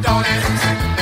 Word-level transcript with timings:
don't 0.00 0.24
ask. 0.24 1.01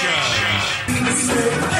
Show. 0.00 1.79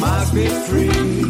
might 0.00 0.30
be 0.32 0.48
free. 0.48 1.27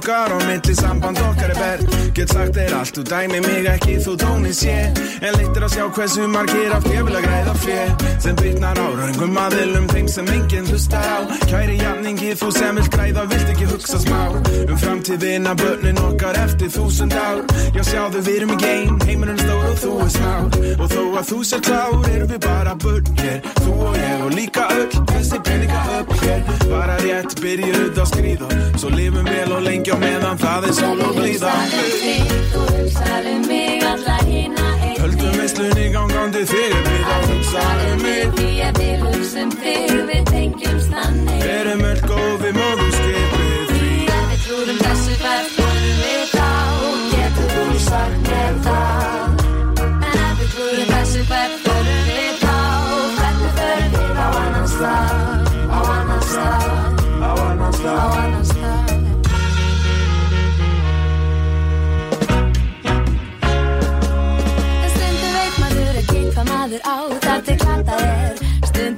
Okkar 0.00 0.32
og 0.32 0.42
milli 0.48 0.74
samband 0.74 1.18
okkar 1.18 1.50
er 1.52 1.58
bert. 1.60 1.96
Get 2.16 2.32
sagt 2.32 2.56
þér 2.56 2.74
allt, 2.78 2.96
þú 2.96 3.02
dæmi 3.10 3.40
mig 3.44 3.66
ekki, 3.68 3.98
þú 4.04 4.16
tóni 4.20 4.52
sé 4.56 4.76
En 5.20 5.36
leittir 5.36 5.64
að 5.66 5.74
sjá 5.74 5.84
hversu 5.96 6.26
margir 6.30 6.72
af 6.74 6.86
ég 6.90 7.04
vil 7.06 7.16
að 7.18 7.26
græða 7.26 7.54
fjö 7.64 7.82
Sem 8.24 8.38
bytnar 8.40 8.80
á 8.80 8.86
raungum 8.98 9.38
aðilum 9.44 9.86
þeim 9.92 10.08
sem 10.08 10.30
enginn 10.34 10.68
hlustar 10.70 11.04
á. 11.04 11.18
Kæri 11.50 11.76
jafningi, 11.80 12.32
þú 12.40 12.48
sem 12.56 12.80
vilt 12.80 12.90
græða, 12.94 13.26
vilt 13.30 13.52
ekki 13.52 13.68
hugsa 13.70 14.00
smá. 14.00 14.20
Um 14.70 14.80
framtíðina, 14.80 15.54
börnin 15.60 16.02
okkar 16.02 16.40
eftir 16.44 16.72
þúsund 16.74 17.16
ár. 17.16 17.44
Já 17.76 17.82
sjáðu, 17.90 18.24
við 18.26 18.40
erum 18.40 18.54
í 18.56 18.58
geim, 18.64 18.98
heimurinn 19.06 19.40
stór 19.44 19.68
og 19.70 19.78
þú 19.84 19.92
er 20.04 20.12
smár 20.16 20.58
Og 20.80 20.86
þó 20.90 21.02
að 21.20 21.24
þú 21.30 21.38
sér 21.50 21.64
klár, 21.68 21.98
erum 22.10 22.32
við 22.32 22.40
bara 22.46 22.74
börn 22.84 23.12
hér. 23.20 23.40
Þú 23.60 23.69
og 24.30 24.36
líka 24.36 24.64
öll, 24.70 24.90
þessi 25.10 25.38
peninga 25.44 25.80
upp 25.98 26.12
hér 26.22 26.42
Bara 26.70 26.96
rétt 27.02 27.34
byrjuð 27.42 27.98
að 27.98 28.08
skrýða 28.12 28.48
Svo 28.78 28.90
lifum 28.94 29.26
vel 29.26 29.52
og 29.56 29.62
lengi 29.64 29.90
á 29.90 29.98
meðan 29.98 30.38
það 30.38 30.66
er 30.68 30.74
sól 30.78 31.00
og 31.04 31.16
blíða. 31.18 31.52
Þú 32.52 32.62
hugsar 32.76 33.28
um 33.32 33.46
mig 33.48 33.84
alla 33.90 34.18
einn 34.26 34.58
Höldum 35.00 35.38
veislunni 35.40 35.86
gangandi 35.94 36.44
þig 36.50 36.76
við 36.86 37.08
að 37.14 37.30
hugsa 37.30 37.64
um 37.86 38.04
mig. 38.04 38.26
Því 38.36 38.50
ég 38.60 38.80
vil 38.80 38.98
hugsa 39.06 39.46
um 39.46 39.54
þig, 39.62 39.96
við 40.10 40.28
tengjumst 40.30 40.92
þannig 40.94 41.48
Erum 41.56 41.88
öll 41.92 42.04
góð 42.04 42.36
við 42.44 42.60
móðurskipið. 42.60 43.72
Því 43.72 43.96
að 44.18 44.28
við 44.34 44.46
trúum 44.46 44.84
þessu 44.84 45.18
hvert 45.24 45.59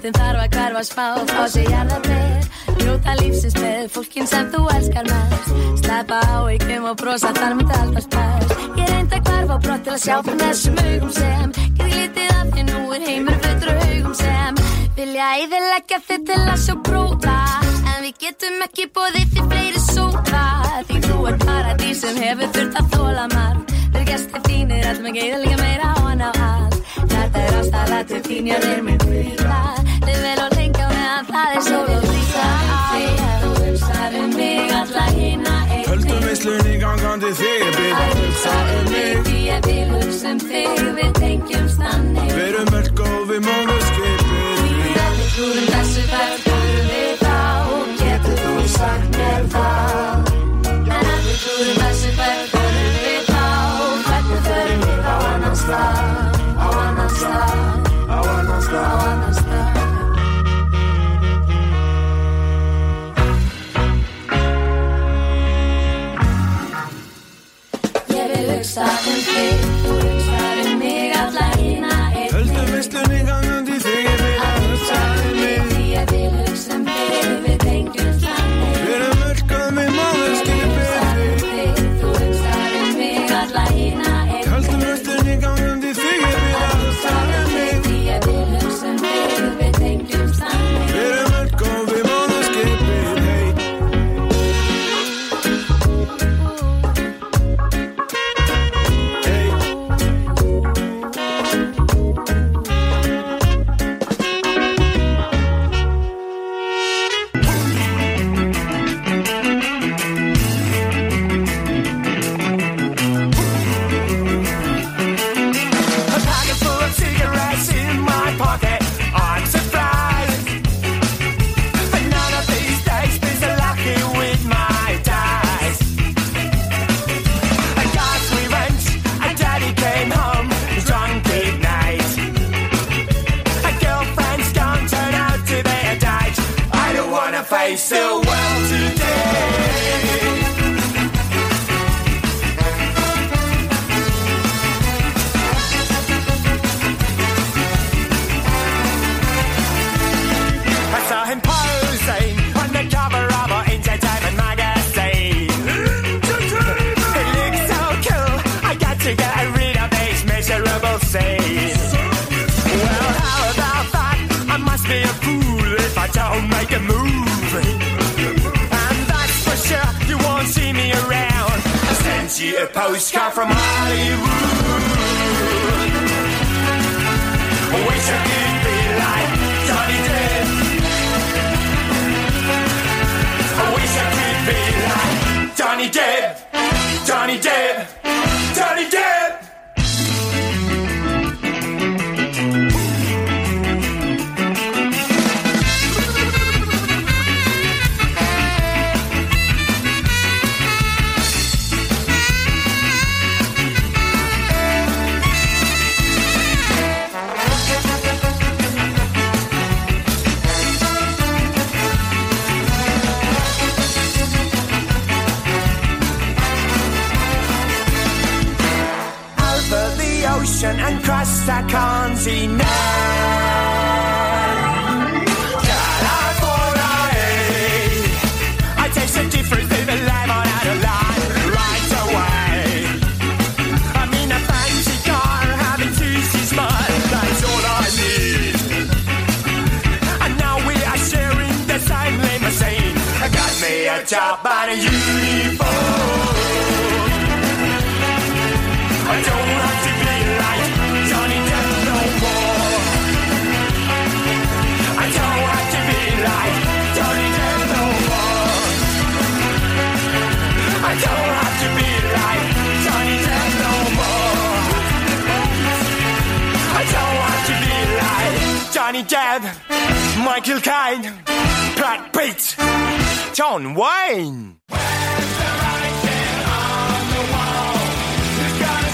Stundum 0.03 0.19
þarf 0.19 0.41
að 0.43 0.55
hverfa 0.57 0.81
smá. 0.83 1.05
Á 1.31 1.43
sig 1.47 1.69
jarðarber 1.71 2.47
Njóta 2.81 3.13
lífsins 3.21 3.55
með 3.55 3.85
fólkin 3.95 4.27
sem 4.27 4.49
þú 4.51 4.63
elskar 4.75 5.07
mest. 5.07 5.53
Sleppa 5.79 6.19
á 6.27 6.39
ykkum 6.51 6.89
og 6.91 6.97
brosa 6.99 7.31
þar 7.37 7.55
myndi 7.55 7.77
alltaf 7.79 8.09
spæst 8.09 8.55
Ég 8.81 8.89
reyndi 8.91 9.21
að 9.21 9.29
hverfa 9.29 9.55
á 9.55 9.59
brott 9.63 9.85
til 9.87 9.93
að 9.95 10.01
sjá 10.03 10.17
fyrir 10.27 10.43
þessum 10.43 10.81
augum 10.83 11.13
sem. 11.15 11.55
Gerði 11.79 12.01
lítið 12.01 12.33
af 12.35 12.51
því 12.51 12.65
nú 12.73 12.81
er 12.97 13.07
heimur 13.07 13.47
af 13.53 13.69
augum 13.71 14.17
sem. 14.25 14.59
Vilja 14.99 15.29
æðilegja 15.39 16.01
þig 16.09 16.27
til 16.33 16.41
að 16.41 16.59
sjá 16.65 16.75
bróða 16.91 17.39
En 17.93 18.03
við 18.03 18.19
getum 18.27 18.67
ekki 18.67 18.89
bóðið 18.99 19.31
því 19.37 19.47
fleiri 19.55 19.85
sóta. 19.87 20.45
Því 20.91 21.05
þú 21.07 21.21
er 21.31 21.39
paradís 21.47 22.03
sem 22.03 22.19
hefur 22.25 22.51
þurft 22.59 22.83
að 22.83 22.91
þóla 22.97 23.31
marg 23.37 23.79
Þeir 23.93 24.11
gestir 24.11 24.47
þínir 24.51 24.91
allum 24.91 25.13
ekki 25.15 25.31
eða 25.31 25.63
meira 25.63 25.95
á 25.95 25.97
hann 26.09 26.27
á 26.27 26.31
allt. 26.33 26.83
Þetta 27.07 27.47
er 27.47 27.61
ástæða 27.61 28.03
til 28.11 28.23
þín, 28.27 28.51
já 28.51 28.59
þeir 28.67 28.85
minn 28.89 29.03
hvíla 29.07 29.61
Þið 29.77 29.82
sól 31.69 31.89
og 31.97 32.07
líka 32.11 32.47
Þið 32.93 33.23
hefðu 33.23 33.53
hugsað 33.61 34.19
um 34.23 34.35
mig 34.39 34.75
alla 34.81 35.07
hína 35.17 35.55
einnig 35.69 35.89
Höldum 35.91 36.27
visslun 36.29 36.69
í 36.73 36.79
gangandi 36.83 37.33
þig 37.41 37.67
Þið 37.79 37.93
hefðu 38.01 38.27
hugsað 38.27 38.75
um 38.79 38.91
mig 38.93 39.23
Því 39.29 39.39
ég 39.49 39.69
vil 39.69 39.91
hugsa 39.97 40.35
um 40.35 40.43
þig 40.49 40.83
Við 40.99 41.13
tengjum 41.21 41.69
stannig 41.77 42.33
Við 42.33 42.45
erum 42.49 42.75
öll 42.79 42.91
góð 42.99 43.23
við 43.31 43.43
móðu 43.47 43.77
skipið. 43.89 44.63
Því 44.63 44.95
að 45.03 45.19
við 45.19 45.29
klúrum 45.37 45.69
þessu 45.73 46.05
fætt 46.13 46.47
Þúrum 46.47 46.89
við 46.89 47.13
þá. 47.23 47.37
Og 47.75 47.93
getur 48.01 48.41
þú 48.43 48.55
sagt 48.73 49.19
mér 49.19 49.47
þá? 49.53 49.67
En 50.73 51.13
að 51.13 51.21
við 51.29 51.39
klúrum 51.45 51.85
þessu 51.85 52.17
fætt 52.19 52.57
Þúrum 52.57 52.99
við 53.05 53.31
þá. 53.31 53.45
Og 53.85 54.03
fættu 54.09 54.43
þörum 54.49 54.85
við 54.89 55.07
á 55.07 55.15
annan 55.31 55.57
stað? 55.63 56.43
Á 56.57 56.67
annan 56.73 57.17
stað. 57.21 57.82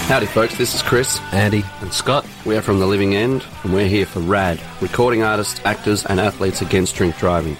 Howdy, 0.09 0.25
folks. 0.25 0.57
This 0.57 0.73
is 0.73 0.81
Chris, 0.81 1.19
Andy, 1.31 1.63
and 1.81 1.93
Scott. 1.93 2.25
We 2.43 2.57
are 2.57 2.63
from 2.63 2.79
The 2.79 2.87
Living 2.87 3.13
End, 3.13 3.45
and 3.63 3.71
we're 3.71 3.87
here 3.87 4.07
for 4.07 4.21
RAD, 4.21 4.59
recording 4.81 5.21
artists, 5.21 5.63
actors, 5.65 6.03
and 6.03 6.19
athletes 6.19 6.63
against 6.63 6.95
drink 6.95 7.15
driving. 7.19 7.55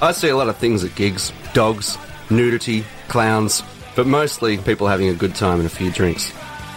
I 0.00 0.10
see 0.10 0.28
a 0.28 0.36
lot 0.36 0.48
of 0.48 0.56
things 0.56 0.82
at 0.82 0.96
gigs 0.96 1.32
dogs, 1.54 1.96
nudity, 2.28 2.84
clowns, 3.06 3.62
but 3.94 4.08
mostly 4.08 4.58
people 4.58 4.88
having 4.88 5.10
a 5.10 5.14
good 5.14 5.36
time 5.36 5.60
and 5.60 5.66
a 5.66 5.70
few 5.70 5.92
drinks. 5.92 6.32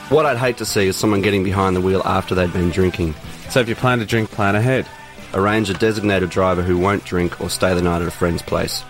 What 0.10 0.28
I'd 0.28 0.38
hate 0.38 0.58
to 0.58 0.66
see 0.66 0.86
is 0.86 0.96
someone 0.96 1.24
getting 1.24 1.44
behind 1.44 1.76
the 1.76 1.82
wheel 1.82 2.04
after 2.06 2.36
they'd 2.36 2.54
been 2.54 2.70
drinking. 2.70 3.16
So 3.50 3.60
if 3.60 3.68
you 3.68 3.74
plan 3.74 3.98
to 3.98 4.06
drink, 4.06 4.30
plan 4.30 4.56
ahead. 4.56 4.86
Arrange 5.34 5.72
a 5.72 5.74
designated 5.74 6.30
driver 6.30 6.62
who 6.62 6.78
won't 6.78 7.04
drink 7.04 7.42
or 7.42 7.50
stay 7.50 7.74
the 7.74 7.82
night 7.82 8.04
at 8.04 8.08
a 8.08 8.12
friend's 8.12 8.44
place. 8.44 8.84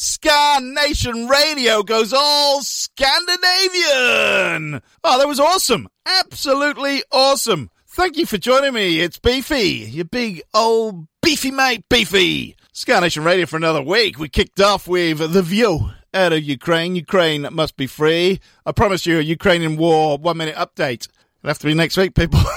Ska 0.00 0.60
Nation 0.62 1.26
Radio 1.26 1.82
goes 1.82 2.12
all 2.12 2.62
Scandinavian. 2.62 4.80
Oh, 5.02 5.18
that 5.18 5.26
was 5.26 5.40
awesome. 5.40 5.88
Absolutely 6.06 7.02
awesome. 7.10 7.68
Thank 7.84 8.16
you 8.16 8.24
for 8.24 8.38
joining 8.38 8.74
me. 8.74 9.00
It's 9.00 9.18
Beefy, 9.18 9.90
your 9.90 10.04
big 10.04 10.40
old 10.54 11.08
beefy 11.20 11.50
mate, 11.50 11.82
Beefy. 11.90 12.54
Scar 12.72 13.00
Nation 13.00 13.24
Radio 13.24 13.46
for 13.46 13.56
another 13.56 13.82
week. 13.82 14.20
We 14.20 14.28
kicked 14.28 14.60
off 14.60 14.86
with 14.86 15.32
The 15.32 15.42
Vyo 15.42 15.90
out 16.14 16.32
of 16.32 16.44
Ukraine. 16.44 16.94
Ukraine 16.94 17.48
must 17.50 17.76
be 17.76 17.88
free. 17.88 18.38
I 18.64 18.70
promise 18.70 19.04
you 19.04 19.18
a 19.18 19.22
Ukrainian 19.22 19.76
war 19.76 20.16
one 20.16 20.36
minute 20.36 20.54
update. 20.54 21.08
It'll 21.48 21.54
have 21.54 21.60
to 21.60 21.66
be 21.66 21.72
next 21.72 21.96
week, 21.96 22.14
people. 22.14 22.40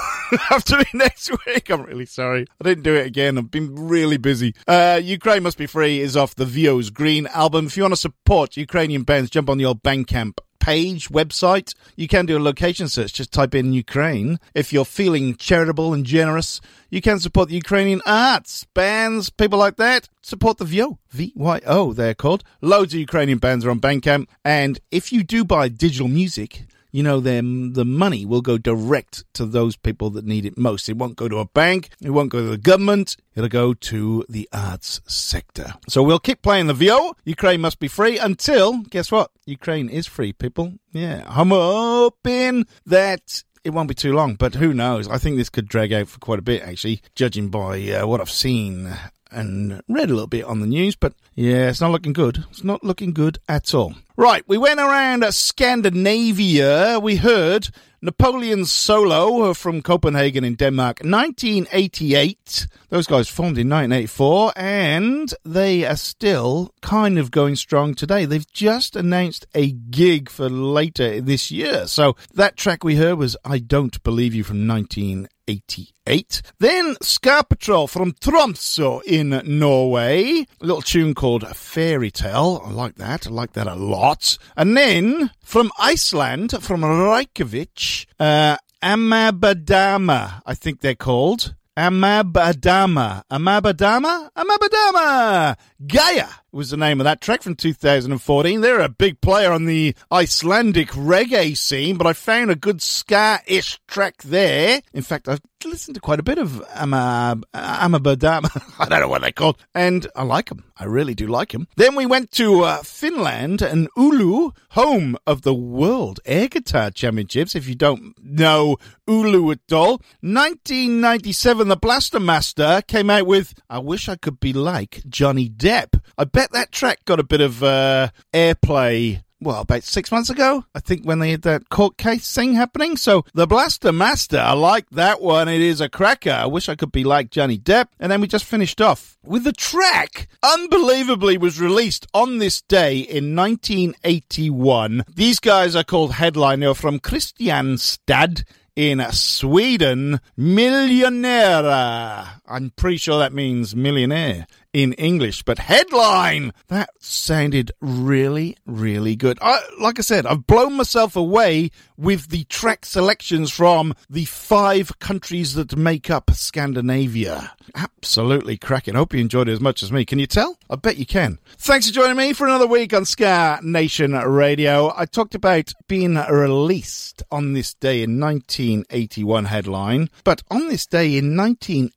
Have 0.48 0.64
to 0.64 0.76
be 0.76 0.84
next 0.92 1.30
week. 1.46 1.70
I'm 1.70 1.82
really 1.82 2.04
sorry. 2.04 2.46
I 2.60 2.64
didn't 2.64 2.84
do 2.84 2.94
it 2.94 3.06
again. 3.06 3.38
I've 3.38 3.50
been 3.50 3.74
really 3.74 4.18
busy. 4.18 4.54
Uh, 4.68 5.00
Ukraine 5.02 5.42
Must 5.42 5.56
Be 5.56 5.66
Free 5.66 6.00
is 6.00 6.14
off 6.14 6.34
the 6.34 6.44
Vyo's 6.44 6.90
Green 6.90 7.26
album. 7.28 7.66
If 7.66 7.76
you 7.78 7.84
want 7.84 7.92
to 7.92 8.00
support 8.00 8.56
Ukrainian 8.58 9.02
bands, 9.02 9.30
jump 9.30 9.48
on 9.48 9.56
the 9.56 9.64
old 9.64 9.82
Bandcamp 9.82 10.38
page, 10.60 11.08
website. 11.08 11.74
You 11.96 12.06
can 12.06 12.26
do 12.26 12.36
a 12.36 12.40
location 12.40 12.86
search. 12.86 13.14
Just 13.14 13.32
type 13.32 13.54
in 13.54 13.72
Ukraine. 13.72 14.38
If 14.54 14.74
you're 14.74 14.84
feeling 14.84 15.36
charitable 15.36 15.94
and 15.94 16.04
generous, 16.04 16.60
you 16.90 17.00
can 17.00 17.18
support 17.18 17.48
the 17.48 17.56
Ukrainian 17.56 18.02
arts, 18.04 18.64
bands, 18.74 19.30
people 19.30 19.58
like 19.58 19.76
that. 19.76 20.08
Support 20.20 20.58
the 20.58 20.66
VYO. 20.66 20.98
V-Y-O, 21.10 21.94
they're 21.94 22.14
called. 22.14 22.44
Loads 22.60 22.92
of 22.92 23.00
Ukrainian 23.00 23.38
bands 23.38 23.64
are 23.64 23.70
on 23.70 23.80
Bandcamp. 23.80 24.28
And 24.44 24.80
if 24.90 25.12
you 25.12 25.22
do 25.22 25.44
buy 25.44 25.68
digital 25.68 26.08
music, 26.08 26.64
you 26.92 27.02
know, 27.02 27.20
then 27.20 27.72
the 27.72 27.84
money 27.84 28.24
will 28.24 28.42
go 28.42 28.58
direct 28.58 29.24
to 29.34 29.46
those 29.46 29.76
people 29.76 30.10
that 30.10 30.26
need 30.26 30.44
it 30.44 30.58
most. 30.58 30.88
It 30.88 30.98
won't 30.98 31.16
go 31.16 31.26
to 31.28 31.38
a 31.38 31.46
bank. 31.46 31.88
It 32.02 32.10
won't 32.10 32.30
go 32.30 32.40
to 32.40 32.50
the 32.50 32.58
government. 32.58 33.16
It'll 33.34 33.48
go 33.48 33.72
to 33.74 34.24
the 34.28 34.48
arts 34.52 35.00
sector. 35.06 35.74
So 35.88 36.02
we'll 36.02 36.18
keep 36.18 36.42
playing 36.42 36.66
the 36.66 36.74
Vyo. 36.74 37.14
Ukraine 37.24 37.62
must 37.62 37.80
be 37.80 37.88
free 37.88 38.18
until, 38.18 38.82
guess 38.82 39.10
what? 39.10 39.30
Ukraine 39.46 39.88
is 39.88 40.06
free, 40.06 40.32
people. 40.34 40.74
Yeah. 40.92 41.24
I'm 41.26 41.48
hoping 41.48 42.66
that 42.86 43.42
it 43.64 43.70
won't 43.70 43.88
be 43.88 43.94
too 43.94 44.12
long, 44.12 44.34
but 44.34 44.56
who 44.56 44.74
knows? 44.74 45.08
I 45.08 45.16
think 45.18 45.36
this 45.36 45.48
could 45.48 45.68
drag 45.68 45.92
out 45.92 46.08
for 46.08 46.18
quite 46.18 46.38
a 46.40 46.42
bit, 46.42 46.62
actually, 46.62 47.00
judging 47.14 47.48
by 47.48 47.80
uh, 47.90 48.06
what 48.06 48.20
I've 48.20 48.30
seen 48.30 48.92
and 49.30 49.80
read 49.88 50.10
a 50.10 50.12
little 50.12 50.26
bit 50.26 50.44
on 50.44 50.60
the 50.60 50.66
news. 50.66 50.94
But 50.94 51.14
yeah, 51.34 51.70
it's 51.70 51.80
not 51.80 51.90
looking 51.90 52.12
good. 52.12 52.44
It's 52.50 52.64
not 52.64 52.84
looking 52.84 53.12
good 53.12 53.38
at 53.48 53.72
all. 53.74 53.94
Right, 54.22 54.44
we 54.46 54.56
went 54.56 54.78
around 54.78 55.24
Scandinavia. 55.34 57.00
We 57.00 57.16
heard 57.16 57.70
Napoleon 58.00 58.64
Solo 58.66 59.52
from 59.52 59.82
Copenhagen 59.82 60.44
in 60.44 60.54
Denmark, 60.54 61.00
1988. 61.04 62.68
Those 62.90 63.06
guys 63.08 63.28
formed 63.28 63.58
in 63.58 63.68
1984, 63.68 64.52
and 64.54 65.34
they 65.44 65.84
are 65.84 65.96
still 65.96 66.72
kind 66.82 67.18
of 67.18 67.30
going 67.30 67.56
strong 67.56 67.94
today. 67.94 68.24
They've 68.24 68.52
just 68.52 68.96
announced 68.96 69.46
a 69.54 69.70
gig 69.70 70.28
for 70.28 70.48
later 70.48 71.20
this 71.20 71.50
year. 71.50 71.86
So 71.86 72.14
that 72.34 72.56
track 72.56 72.84
we 72.84 72.96
heard 72.96 73.18
was 73.18 73.36
I 73.44 73.58
Don't 73.58 74.02
Believe 74.02 74.34
You 74.34 74.44
from 74.44 74.68
1988. 74.68 76.42
Then 76.58 76.96
Ska 77.00 77.44
Patrol 77.48 77.86
from 77.86 78.12
Tromsø 78.14 79.02
in 79.04 79.40
Norway. 79.44 80.40
A 80.40 80.46
little 80.60 80.82
tune 80.82 81.14
called 81.14 81.46
Fairy 81.56 82.10
Tale. 82.10 82.62
I 82.64 82.70
like 82.72 82.96
that. 82.96 83.28
I 83.28 83.30
like 83.30 83.52
that 83.52 83.68
a 83.68 83.76
lot. 83.76 84.11
And 84.56 84.76
then 84.76 85.30
from 85.42 85.70
Iceland, 85.78 86.52
from 86.60 86.84
Reykjavik, 86.84 88.06
uh, 88.18 88.56
Amabadama, 88.82 90.42
I 90.44 90.54
think 90.54 90.80
they're 90.80 90.94
called. 90.94 91.54
Amabadama. 91.76 93.22
Amabadama? 93.30 94.28
Amabadama! 94.36 95.56
Gaia 95.86 96.41
was 96.52 96.70
the 96.70 96.76
name 96.76 97.00
of 97.00 97.04
that 97.04 97.20
track 97.20 97.42
from 97.42 97.54
2014. 97.54 98.60
They're 98.60 98.80
a 98.80 98.88
big 98.88 99.20
player 99.20 99.50
on 99.52 99.64
the 99.64 99.94
Icelandic 100.10 100.88
reggae 100.88 101.56
scene, 101.56 101.96
but 101.96 102.06
I 102.06 102.12
found 102.12 102.50
a 102.50 102.56
good 102.56 102.82
ska-ish 102.82 103.80
track 103.88 104.22
there. 104.22 104.82
In 104.92 105.02
fact, 105.02 105.28
I've 105.28 105.40
listened 105.64 105.94
to 105.94 106.00
quite 106.00 106.20
a 106.20 106.24
bit 106.24 106.38
of 106.38 106.62
Amab- 106.74 107.44
Amabadama. 107.54 108.74
I 108.78 108.88
don't 108.88 109.00
know 109.00 109.08
what 109.08 109.22
they're 109.22 109.32
called. 109.32 109.62
And 109.74 110.06
I 110.16 110.24
like 110.24 110.48
them. 110.48 110.64
I 110.76 110.84
really 110.84 111.14
do 111.14 111.26
like 111.26 111.52
them. 111.52 111.68
Then 111.76 111.94
we 111.94 112.06
went 112.06 112.32
to 112.32 112.62
uh, 112.62 112.82
Finland 112.82 113.62
and 113.62 113.88
Oulu, 113.94 114.54
home 114.70 115.16
of 115.26 115.42
the 115.42 115.54
World 115.54 116.18
Air 116.24 116.48
Guitar 116.48 116.90
Championships. 116.90 117.54
If 117.54 117.68
you 117.68 117.74
don't 117.74 118.14
know 118.20 118.76
Oulu 119.08 119.52
at 119.52 119.72
all, 119.72 120.02
1997, 120.20 121.68
the 121.68 121.76
Blaster 121.76 122.18
Master 122.20 122.82
came 122.88 123.10
out 123.10 123.26
with 123.26 123.54
I 123.70 123.78
Wish 123.78 124.08
I 124.08 124.16
Could 124.16 124.40
Be 124.40 124.52
Like 124.52 125.02
Johnny 125.08 125.48
Depp. 125.48 126.00
I 126.18 126.24
bet 126.24 126.41
that 126.50 126.72
track 126.72 127.04
got 127.04 127.20
a 127.20 127.24
bit 127.24 127.40
of 127.40 127.62
uh, 127.62 128.08
airplay 128.34 129.22
well, 129.42 129.62
about 129.62 129.82
six 129.82 130.12
months 130.12 130.30
ago, 130.30 130.64
I 130.74 130.80
think, 130.80 131.04
when 131.04 131.18
they 131.18 131.32
had 131.32 131.42
that 131.42 131.68
court 131.68 131.98
case 131.98 132.32
thing 132.32 132.54
happening. 132.54 132.96
So, 132.96 133.24
The 133.34 133.46
Blaster 133.46 133.92
Master, 133.92 134.38
I 134.38 134.52
like 134.52 134.88
that 134.90 135.20
one. 135.20 135.48
It 135.48 135.60
is 135.60 135.80
a 135.80 135.88
cracker. 135.88 136.30
I 136.30 136.46
wish 136.46 136.68
I 136.68 136.76
could 136.76 136.92
be 136.92 137.04
like 137.04 137.30
Johnny 137.30 137.58
Depp. 137.58 137.88
And 137.98 138.12
then 138.12 138.20
we 138.20 138.28
just 138.28 138.44
finished 138.44 138.80
off 138.80 139.18
with 139.24 139.44
the 139.44 139.52
track, 139.52 140.28
unbelievably, 140.42 141.38
was 141.38 141.60
released 141.60 142.06
on 142.14 142.38
this 142.38 142.62
day 142.62 142.98
in 142.98 143.34
1981. 143.34 145.04
These 145.12 145.40
guys 145.40 145.74
are 145.74 145.84
called 145.84 146.12
Headline. 146.12 146.60
They're 146.60 146.74
from 146.74 147.00
Kristianstad 147.00 148.44
in 148.76 149.04
Sweden, 149.10 150.20
Millionära. 150.38 152.40
I'm 152.52 152.68
pretty 152.68 152.98
sure 152.98 153.18
that 153.18 153.32
means 153.32 153.74
millionaire 153.74 154.46
in 154.74 154.92
English, 154.94 155.42
but 155.42 155.58
headline! 155.58 156.52
That 156.68 156.90
sounded 156.98 157.72
really, 157.80 158.58
really 158.66 159.16
good. 159.16 159.38
I, 159.40 159.60
like 159.80 159.98
I 159.98 160.02
said, 160.02 160.26
I've 160.26 160.46
blown 160.46 160.74
myself 160.74 161.16
away 161.16 161.70
with 161.96 162.28
the 162.28 162.44
track 162.44 162.84
selections 162.84 163.50
from 163.50 163.94
the 164.10 164.26
five 164.26 164.98
countries 164.98 165.54
that 165.54 165.76
make 165.76 166.10
up 166.10 166.30
Scandinavia. 166.32 167.52
Absolutely 167.74 168.58
cracking. 168.58 168.96
Hope 168.96 169.14
you 169.14 169.20
enjoyed 169.20 169.48
it 169.48 169.52
as 169.52 169.60
much 169.60 169.82
as 169.82 169.90
me. 169.90 170.04
Can 170.04 170.18
you 170.18 170.26
tell? 170.26 170.58
I 170.68 170.76
bet 170.76 170.98
you 170.98 171.06
can. 171.06 171.38
Thanks 171.56 171.86
for 171.88 171.94
joining 171.94 172.18
me 172.18 172.34
for 172.34 172.46
another 172.46 172.66
week 172.66 172.92
on 172.92 173.06
Ska 173.06 173.60
Nation 173.62 174.12
Radio. 174.12 174.92
I 174.94 175.06
talked 175.06 175.34
about 175.34 175.72
being 175.88 176.16
released 176.16 177.22
on 177.30 177.54
this 177.54 177.72
day 177.72 178.02
in 178.02 178.20
1981 178.20 179.46
headline, 179.46 180.10
but 180.22 180.42
on 180.50 180.68
this 180.68 180.86
day 180.86 181.16
in 181.16 181.34
1980, 181.34 181.96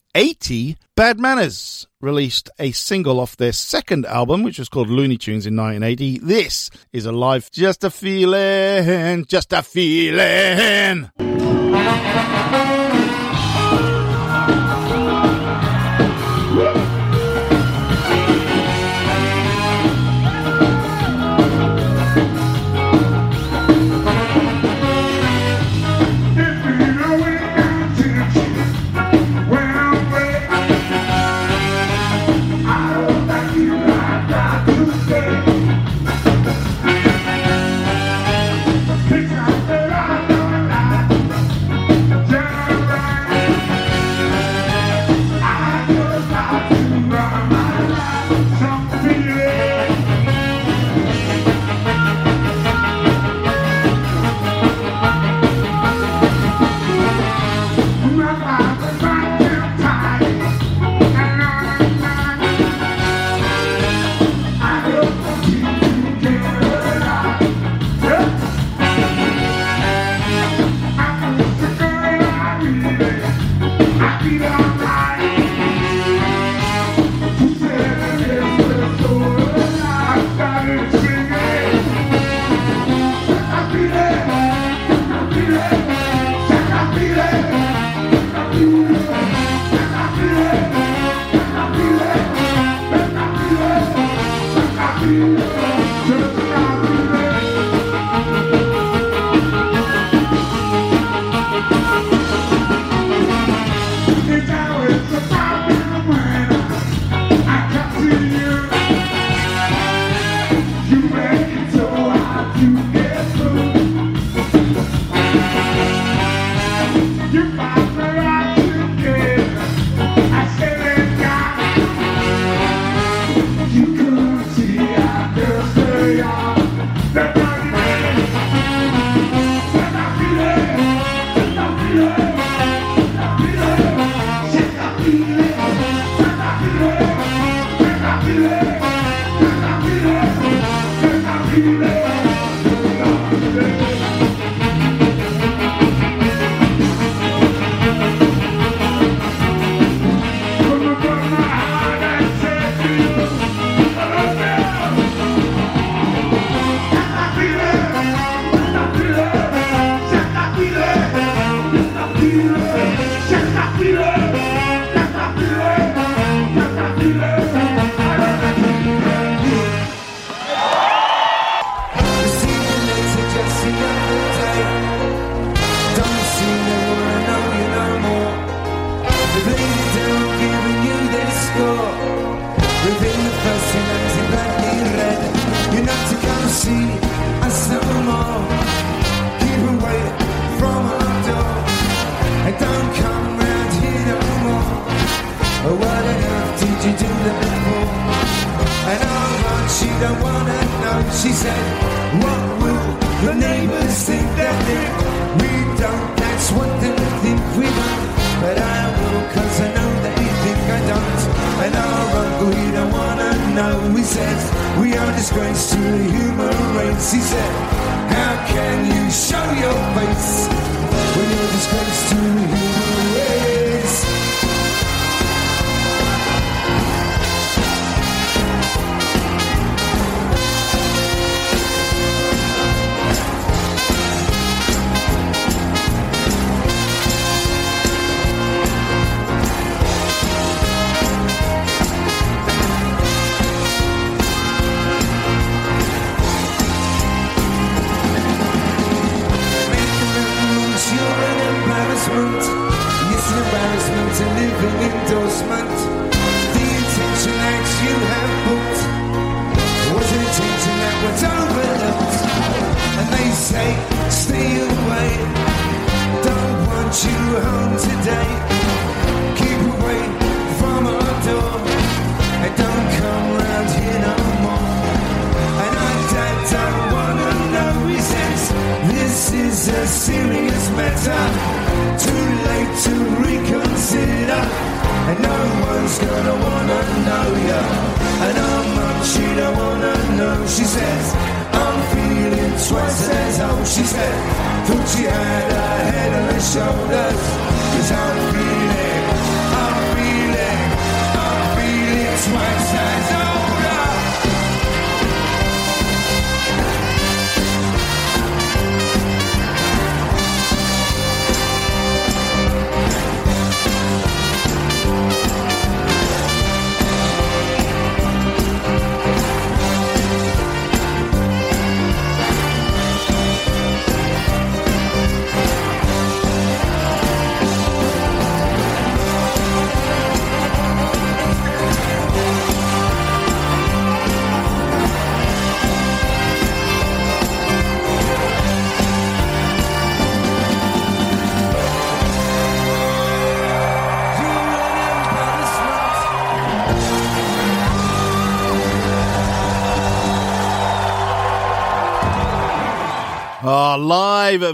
Bad 0.95 1.19
Manners 1.19 1.87
released 1.99 2.49
a 2.57 2.71
single 2.71 3.19
off 3.19 3.35
their 3.35 3.51
second 3.51 4.05
album, 4.05 4.43
which 4.43 4.57
was 4.57 4.69
called 4.69 4.87
Loonee 4.87 5.19
Tunes 5.19 5.45
in 5.45 5.57
1980. 5.57 6.19
This 6.19 6.69
is 6.93 7.05
a 7.05 7.11
live, 7.11 7.51
just 7.51 7.83
a 7.83 7.89
feeling, 7.89 9.25
just 9.25 9.51
a 9.51 9.61
feeling. 9.61 11.09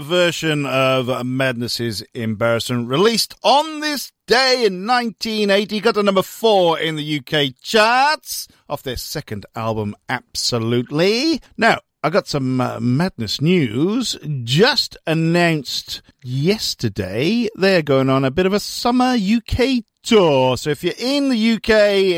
Version 0.00 0.66
of 0.66 1.26
Madness's 1.26 2.02
Embarrassment, 2.14 2.88
released 2.88 3.34
on 3.42 3.80
this 3.80 4.12
day 4.26 4.64
in 4.64 4.86
1980, 4.86 5.80
got 5.80 5.94
to 5.94 6.02
number 6.02 6.22
four 6.22 6.78
in 6.78 6.96
the 6.96 7.18
UK 7.20 7.54
charts 7.62 8.48
off 8.68 8.82
their 8.82 8.96
second 8.96 9.46
album, 9.54 9.94
Absolutely. 10.08 11.40
Now, 11.56 11.78
I 12.04 12.10
got 12.10 12.26
some 12.26 12.60
uh, 12.60 12.80
madness 12.80 13.40
news. 13.40 14.18
Just 14.42 14.96
announced 15.06 16.02
yesterday, 16.24 17.48
they're 17.54 17.82
going 17.82 18.10
on 18.10 18.24
a 18.24 18.30
bit 18.32 18.46
of 18.46 18.52
a 18.52 18.58
summer 18.58 19.14
UK 19.14 19.84
tour. 20.02 20.56
So 20.56 20.70
if 20.70 20.82
you're 20.84 20.94
in 20.98 21.28
the 21.28 21.52
UK 21.52 21.70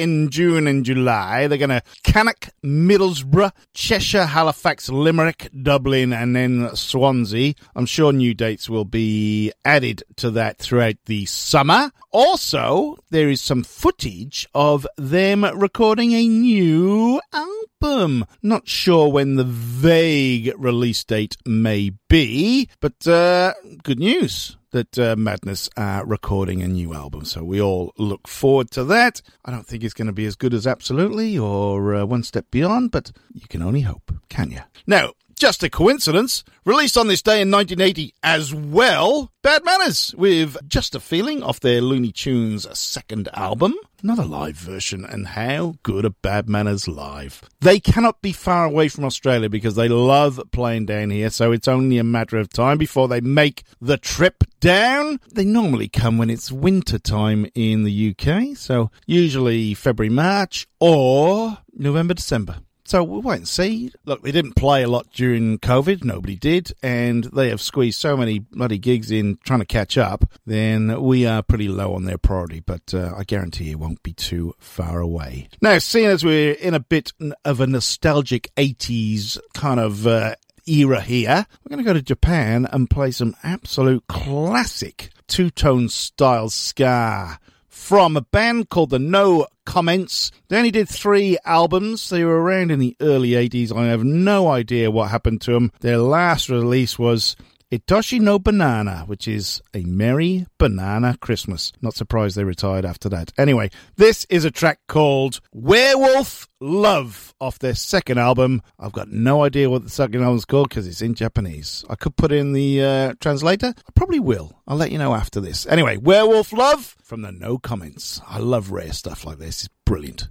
in 0.02 0.30
June 0.30 0.66
and 0.66 0.84
July, 0.84 1.46
they're 1.46 1.58
going 1.58 1.70
to 1.70 1.82
Cannock, 2.02 2.48
Middlesbrough, 2.64 3.52
Cheshire, 3.72 4.26
Halifax, 4.26 4.88
Limerick, 4.88 5.50
Dublin, 5.62 6.12
and 6.12 6.34
then 6.34 6.74
Swansea. 6.74 7.54
I'm 7.74 7.86
sure 7.86 8.12
new 8.12 8.34
dates 8.34 8.68
will 8.68 8.84
be 8.84 9.52
added 9.64 10.02
to 10.16 10.30
that 10.32 10.58
throughout 10.58 10.96
the 11.06 11.26
summer. 11.26 11.90
Also, 12.10 12.96
there 13.10 13.28
is 13.28 13.40
some 13.40 13.62
footage 13.62 14.48
of 14.54 14.86
them 14.96 15.44
recording 15.44 16.12
a 16.12 16.26
new 16.26 17.20
album. 17.32 18.24
Not 18.42 18.68
sure 18.68 19.08
when 19.08 19.36
the 19.36 19.44
vague 19.44 20.52
release 20.56 21.04
date 21.04 21.36
may 21.44 21.92
be, 22.08 22.68
but 22.80 23.06
uh, 23.06 23.54
good 23.82 23.98
news 23.98 24.56
that 24.74 24.98
uh, 24.98 25.14
Madness 25.16 25.70
are 25.76 26.04
recording 26.04 26.60
a 26.60 26.66
new 26.66 26.94
album. 26.94 27.24
So 27.24 27.44
we 27.44 27.60
all 27.62 27.92
look 27.96 28.26
forward 28.26 28.72
to 28.72 28.82
that. 28.82 29.22
I 29.44 29.52
don't 29.52 29.64
think 29.64 29.84
it's 29.84 29.94
going 29.94 30.08
to 30.08 30.12
be 30.12 30.26
as 30.26 30.34
good 30.34 30.52
as 30.52 30.66
Absolutely 30.66 31.38
or 31.38 31.94
uh, 31.94 32.04
One 32.04 32.24
Step 32.24 32.46
Beyond, 32.50 32.90
but 32.90 33.12
you 33.32 33.46
can 33.48 33.62
only 33.62 33.82
hope, 33.82 34.12
can 34.28 34.50
you? 34.50 34.58
Now, 34.84 35.12
just 35.36 35.62
a 35.62 35.70
coincidence, 35.70 36.42
released 36.64 36.98
on 36.98 37.06
this 37.06 37.22
day 37.22 37.40
in 37.40 37.52
1980 37.52 38.14
as 38.24 38.52
well, 38.52 39.30
Bad 39.42 39.64
Manners 39.64 40.12
with 40.18 40.56
Just 40.68 40.96
a 40.96 41.00
Feeling 41.00 41.44
off 41.44 41.60
their 41.60 41.80
Loonee 41.80 42.12
Tunes 42.12 42.66
second 42.76 43.28
album. 43.32 43.74
Not 44.04 44.18
a 44.18 44.24
live 44.24 44.56
version. 44.56 45.04
And 45.04 45.28
how 45.28 45.76
good 45.82 46.04
are 46.04 46.10
Bad 46.10 46.48
Manners 46.48 46.86
live? 46.86 47.42
They 47.60 47.80
cannot 47.80 48.20
be 48.20 48.32
far 48.32 48.66
away 48.66 48.88
from 48.88 49.04
Australia 49.04 49.48
because 49.48 49.74
they 49.74 49.88
love 49.88 50.40
playing 50.52 50.86
down 50.86 51.10
here, 51.10 51.30
so 51.30 51.50
it's 51.50 51.66
only 51.66 51.98
a 51.98 52.04
matter 52.04 52.36
of 52.36 52.50
time 52.50 52.78
before 52.78 53.08
they 53.08 53.20
make 53.20 53.64
the 53.80 53.96
trip 53.96 54.44
down. 54.60 55.18
They 55.32 55.44
normally 55.44 55.88
come 55.88 56.18
when 56.18 56.30
it's 56.30 56.52
winter 56.52 56.98
time 56.98 57.46
in 57.54 57.84
the 57.84 58.14
UK, 58.14 58.56
so 58.56 58.90
usually 59.06 59.74
February, 59.74 60.10
March, 60.10 60.66
or 60.78 61.58
November, 61.72 62.14
December. 62.14 62.58
So 62.86 63.02
we'll 63.02 63.22
wait 63.22 63.36
and 63.36 63.48
see. 63.48 63.92
Look, 64.04 64.22
they 64.22 64.32
didn't 64.32 64.56
play 64.56 64.82
a 64.82 64.88
lot 64.88 65.10
during 65.10 65.58
COVID. 65.58 66.04
Nobody 66.04 66.36
did. 66.36 66.72
And 66.82 67.24
they 67.24 67.48
have 67.48 67.62
squeezed 67.62 67.98
so 67.98 68.16
many 68.16 68.40
bloody 68.40 68.78
gigs 68.78 69.10
in 69.10 69.38
trying 69.44 69.60
to 69.60 69.66
catch 69.66 69.96
up. 69.96 70.24
Then 70.44 71.02
we 71.02 71.26
are 71.26 71.42
pretty 71.42 71.68
low 71.68 71.94
on 71.94 72.04
their 72.04 72.18
priority. 72.18 72.60
But 72.60 72.92
uh, 72.92 73.14
I 73.16 73.24
guarantee 73.24 73.70
it 73.70 73.78
won't 73.78 74.02
be 74.02 74.12
too 74.12 74.54
far 74.58 75.00
away. 75.00 75.48
Now, 75.62 75.78
seeing 75.78 76.06
as 76.06 76.24
we're 76.24 76.52
in 76.52 76.74
a 76.74 76.80
bit 76.80 77.12
of 77.44 77.60
a 77.60 77.66
nostalgic 77.66 78.50
80s 78.56 79.38
kind 79.54 79.80
of 79.80 80.06
uh, 80.06 80.34
era 80.66 81.00
here, 81.00 81.46
we're 81.64 81.70
going 81.74 81.84
to 81.84 81.88
go 81.88 81.94
to 81.94 82.02
Japan 82.02 82.66
and 82.70 82.90
play 82.90 83.10
some 83.10 83.34
absolute 83.42 84.06
classic 84.08 85.10
two 85.26 85.50
tone 85.50 85.88
style 85.88 86.50
ska 86.50 87.38
from 87.74 88.16
a 88.16 88.20
band 88.22 88.70
called 88.70 88.90
the 88.90 88.98
No 89.00 89.46
Comments. 89.66 90.30
They 90.48 90.56
only 90.56 90.70
did 90.70 90.88
three 90.88 91.36
albums. 91.44 92.08
They 92.08 92.24
were 92.24 92.40
around 92.40 92.70
in 92.70 92.78
the 92.78 92.96
early 93.00 93.30
80s. 93.30 93.76
I 93.76 93.86
have 93.88 94.04
no 94.04 94.48
idea 94.48 94.90
what 94.90 95.10
happened 95.10 95.40
to 95.42 95.52
them. 95.52 95.72
Their 95.80 95.98
last 95.98 96.48
release 96.48 96.98
was 96.98 97.36
Itoshi 97.74 98.20
no 98.20 98.38
Banana, 98.38 99.02
which 99.06 99.26
is 99.26 99.60
a 99.74 99.82
Merry 99.82 100.46
Banana 100.58 101.16
Christmas. 101.20 101.72
Not 101.82 101.94
surprised 101.94 102.36
they 102.36 102.44
retired 102.44 102.84
after 102.84 103.08
that. 103.08 103.32
Anyway, 103.36 103.70
this 103.96 104.24
is 104.30 104.44
a 104.44 104.52
track 104.52 104.78
called 104.86 105.40
Werewolf 105.52 106.48
Love 106.60 107.34
off 107.40 107.58
their 107.58 107.74
second 107.74 108.18
album. 108.18 108.62
I've 108.78 108.92
got 108.92 109.08
no 109.08 109.42
idea 109.42 109.68
what 109.68 109.82
the 109.82 109.90
second 109.90 110.22
album's 110.22 110.44
called 110.44 110.68
because 110.68 110.86
it's 110.86 111.02
in 111.02 111.14
Japanese. 111.14 111.84
I 111.90 111.96
could 111.96 112.14
put 112.14 112.30
in 112.30 112.52
the 112.52 112.80
uh, 112.80 113.14
translator. 113.20 113.74
I 113.76 113.90
probably 113.96 114.20
will. 114.20 114.52
I'll 114.68 114.76
let 114.76 114.92
you 114.92 114.98
know 114.98 115.12
after 115.12 115.40
this. 115.40 115.66
Anyway, 115.66 115.96
Werewolf 115.96 116.52
Love 116.52 116.94
from 117.02 117.22
the 117.22 117.32
No 117.32 117.58
Comments. 117.58 118.20
I 118.24 118.38
love 118.38 118.70
rare 118.70 118.92
stuff 118.92 119.26
like 119.26 119.38
this. 119.38 119.64
It's 119.64 119.74
brilliant. 119.84 120.28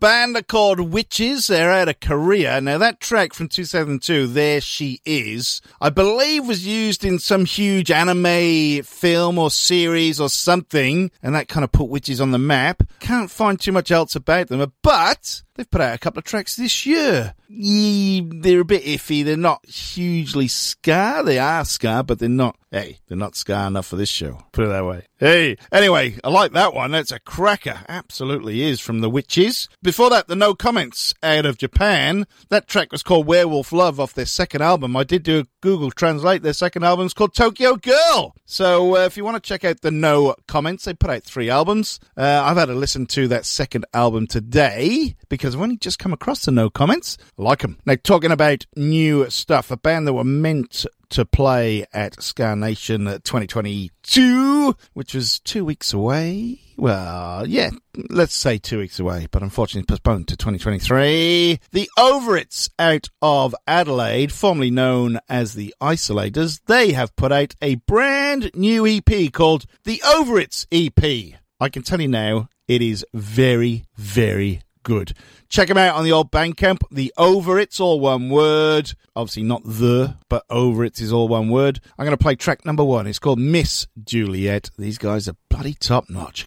Band 0.00 0.34
are 0.34 0.42
called 0.42 0.80
Witches. 0.80 1.46
They're 1.46 1.70
out 1.70 1.88
of 1.88 2.00
Korea. 2.00 2.60
Now, 2.60 2.78
that 2.78 3.00
track 3.00 3.34
from 3.34 3.48
2002, 3.48 4.26
There 4.26 4.60
She 4.60 5.00
Is, 5.04 5.60
I 5.80 5.90
believe 5.90 6.48
was 6.48 6.66
used 6.66 7.04
in 7.04 7.18
some 7.18 7.44
huge 7.44 7.90
anime 7.90 8.82
film 8.82 9.38
or 9.38 9.50
series 9.50 10.18
or 10.18 10.30
something, 10.30 11.10
and 11.22 11.34
that 11.34 11.48
kind 11.48 11.64
of 11.64 11.72
put 11.72 11.90
Witches 11.90 12.20
on 12.20 12.30
the 12.30 12.38
map. 12.38 12.82
Can't 13.00 13.30
find 13.30 13.60
too 13.60 13.72
much 13.72 13.90
else 13.90 14.16
about 14.16 14.48
them, 14.48 14.72
but 14.82 15.42
they've 15.60 15.70
put 15.70 15.82
out 15.82 15.94
a 15.94 15.98
couple 15.98 16.18
of 16.18 16.24
tracks 16.24 16.56
this 16.56 16.86
year. 16.86 17.34
Ye- 17.48 18.20
They're 18.40 18.60
a 18.60 18.64
bit 18.64 18.84
iffy. 18.84 19.22
They're 19.24 19.36
not 19.36 19.64
hugely 19.66 20.48
ska. 20.48 21.22
They 21.24 21.38
are 21.38 21.64
ska, 21.64 22.02
but 22.02 22.18
they're 22.18 22.28
not, 22.28 22.56
hey, 22.70 23.00
they're 23.08 23.18
not 23.18 23.36
ska 23.36 23.66
enough 23.66 23.86
for 23.86 23.96
this 23.96 24.08
show. 24.08 24.42
Put 24.52 24.64
it 24.64 24.68
that 24.68 24.84
way. 24.86 25.06
Hey, 25.18 25.56
anyway, 25.70 26.16
I 26.24 26.30
like 26.30 26.52
that 26.52 26.72
one. 26.72 26.92
That's 26.92 27.12
a 27.12 27.18
cracker. 27.20 27.80
Absolutely 27.88 28.62
is 28.62 28.80
from 28.80 29.00
the 29.00 29.10
Witches. 29.10 29.68
Before 29.82 30.08
that, 30.10 30.28
the 30.28 30.36
No 30.36 30.54
Comments 30.54 31.12
out 31.22 31.44
of 31.44 31.58
Japan. 31.58 32.26
That 32.48 32.66
track 32.68 32.90
was 32.92 33.02
called 33.02 33.26
Werewolf 33.26 33.72
Love 33.72 34.00
off 34.00 34.14
their 34.14 34.24
second 34.26 34.62
album. 34.62 34.96
I 34.96 35.04
did 35.04 35.22
do 35.24 35.40
a 35.40 35.44
Google 35.60 35.90
Translate. 35.90 36.42
Their 36.42 36.54
second 36.54 36.84
album 36.84 37.06
is 37.06 37.12
called 37.14 37.34
Tokyo 37.34 37.76
Girl. 37.76 38.34
So 38.46 38.96
uh, 38.96 39.04
if 39.06 39.16
you 39.18 39.24
want 39.24 39.42
to 39.42 39.46
check 39.46 39.64
out 39.64 39.82
the 39.82 39.90
No 39.90 40.34
Comments, 40.48 40.82
they 40.82 40.94
put 40.94 41.10
out 41.10 41.22
three 41.24 41.50
albums. 41.50 42.00
Uh, 42.16 42.40
I've 42.44 42.56
had 42.56 42.70
a 42.70 42.74
listen 42.74 43.04
to 43.06 43.28
that 43.28 43.44
second 43.44 43.84
album 43.92 44.26
today 44.26 45.16
because 45.28 45.49
I've 45.54 45.60
only 45.62 45.76
just 45.76 45.98
come 45.98 46.12
across 46.12 46.44
the 46.44 46.52
No 46.52 46.70
Comments. 46.70 47.16
I 47.38 47.42
like 47.42 47.60
them. 47.60 47.78
Now, 47.86 47.96
talking 48.02 48.32
about 48.32 48.66
new 48.76 49.28
stuff, 49.30 49.70
a 49.70 49.76
band 49.76 50.06
that 50.06 50.12
were 50.12 50.24
meant 50.24 50.86
to 51.10 51.24
play 51.24 51.84
at 51.92 52.22
Ska 52.22 52.54
Nation 52.56 53.04
2022, 53.06 54.76
which 54.94 55.14
was 55.14 55.40
two 55.40 55.64
weeks 55.64 55.92
away. 55.92 56.60
Well, 56.76 57.46
yeah, 57.46 57.70
let's 58.08 58.34
say 58.34 58.56
two 58.56 58.78
weeks 58.78 58.98
away, 58.98 59.26
but 59.30 59.42
unfortunately 59.42 59.86
postponed 59.86 60.28
to 60.28 60.36
2023. 60.36 61.60
The 61.72 61.90
Overits 61.98 62.70
out 62.78 63.08
of 63.20 63.54
Adelaide, 63.66 64.32
formerly 64.32 64.70
known 64.70 65.18
as 65.28 65.54
the 65.54 65.74
Isolators, 65.80 66.60
they 66.66 66.92
have 66.92 67.14
put 67.16 67.32
out 67.32 67.54
a 67.60 67.74
brand 67.74 68.50
new 68.54 68.86
EP 68.86 69.32
called 69.32 69.66
the 69.84 69.98
Overits 70.04 70.66
EP. 70.72 71.40
I 71.60 71.68
can 71.68 71.82
tell 71.82 72.00
you 72.00 72.08
now, 72.08 72.48
it 72.66 72.80
is 72.80 73.04
very, 73.12 73.84
very 73.96 74.62
good. 74.82 75.12
Check 75.48 75.68
them 75.68 75.76
out 75.76 75.96
on 75.96 76.04
the 76.04 76.12
old 76.12 76.30
Bandcamp. 76.30 76.78
The 76.90 77.12
Over 77.16 77.58
It's 77.58 77.80
all 77.80 78.00
one 78.00 78.30
word. 78.30 78.92
Obviously 79.16 79.42
not 79.42 79.62
the, 79.64 80.16
but 80.28 80.44
Over 80.48 80.84
It's 80.84 81.00
is 81.00 81.12
all 81.12 81.28
one 81.28 81.48
word. 81.48 81.80
I'm 81.98 82.04
going 82.04 82.16
to 82.16 82.22
play 82.22 82.36
track 82.36 82.64
number 82.64 82.84
one. 82.84 83.06
It's 83.06 83.18
called 83.18 83.38
Miss 83.38 83.86
Juliet. 84.02 84.70
These 84.78 84.98
guys 84.98 85.28
are 85.28 85.36
bloody 85.48 85.74
top 85.74 86.08
notch. 86.08 86.46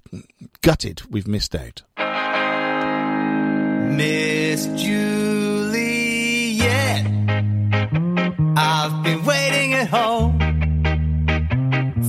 Gutted 0.62 1.02
we've 1.10 1.28
missed 1.28 1.56
out. 1.56 1.84
Miss 3.96 4.66
Juliet, 4.82 7.06
I've 8.58 9.04
been 9.04 9.24
waiting 9.26 9.74
at 9.74 9.88
home 9.90 10.40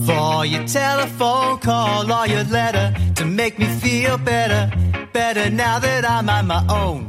for 0.06 0.46
your 0.46 0.64
telephone 0.66 1.58
call 1.58 2.10
or 2.10 2.26
your 2.26 2.44
letter 2.44 2.94
to 3.16 3.24
make 3.24 3.58
me 3.58 3.66
feel 3.66 4.16
better, 4.18 4.70
better 5.14 5.48
now 5.48 5.78
that 5.78 6.04
I'm 6.04 6.28
on 6.28 6.46
my 6.48 6.62
own. 6.68 7.00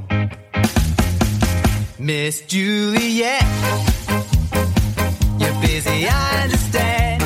Miss 1.98 2.42
Juliet, 2.42 3.44
you're 5.40 5.60
busy, 5.60 6.08
I 6.08 6.44
understand. 6.44 7.24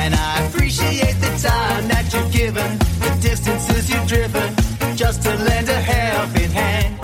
And 0.00 0.14
I 0.16 0.44
appreciate 0.48 1.16
the 1.26 1.32
time 1.48 1.86
that 1.94 2.10
you've 2.12 2.32
given, 2.32 2.70
the 3.04 3.18
distances 3.22 3.88
you've 3.88 4.08
driven, 4.08 4.48
just 4.96 5.22
to 5.22 5.32
lend 5.46 5.68
a 5.68 5.80
helping 5.94 6.50
hand. 6.50 6.98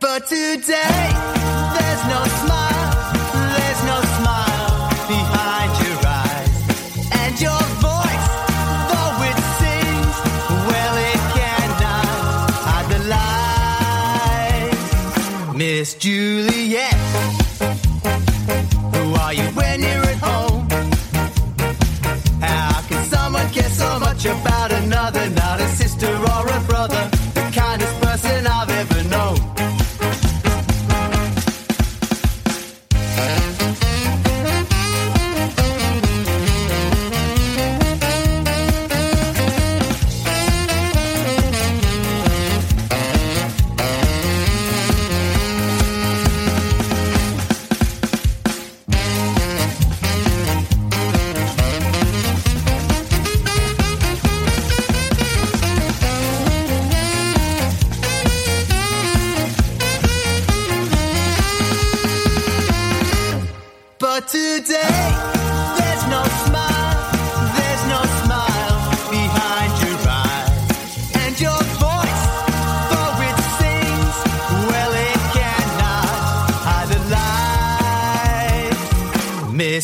But 0.00 0.26
today, 0.26 1.06
there's 1.76 2.04
no 2.14 2.20
smile, 2.42 2.73
Miss 15.84 15.92
Juliet, 15.96 16.94
who 18.94 19.14
are 19.20 19.34
you 19.34 19.44
when 19.52 19.82
you're 19.82 20.08
at 20.14 20.16
home? 20.16 20.66
How 22.40 22.80
can 22.88 23.04
someone 23.04 23.46
care 23.50 23.68
so 23.68 23.98
much 23.98 24.24
about 24.24 24.72
another? 24.72 25.28
Not 25.28 25.60
a 25.60 25.68
sister 25.68 26.08
or 26.08 26.48
a 26.48 26.60
brother, 26.66 27.10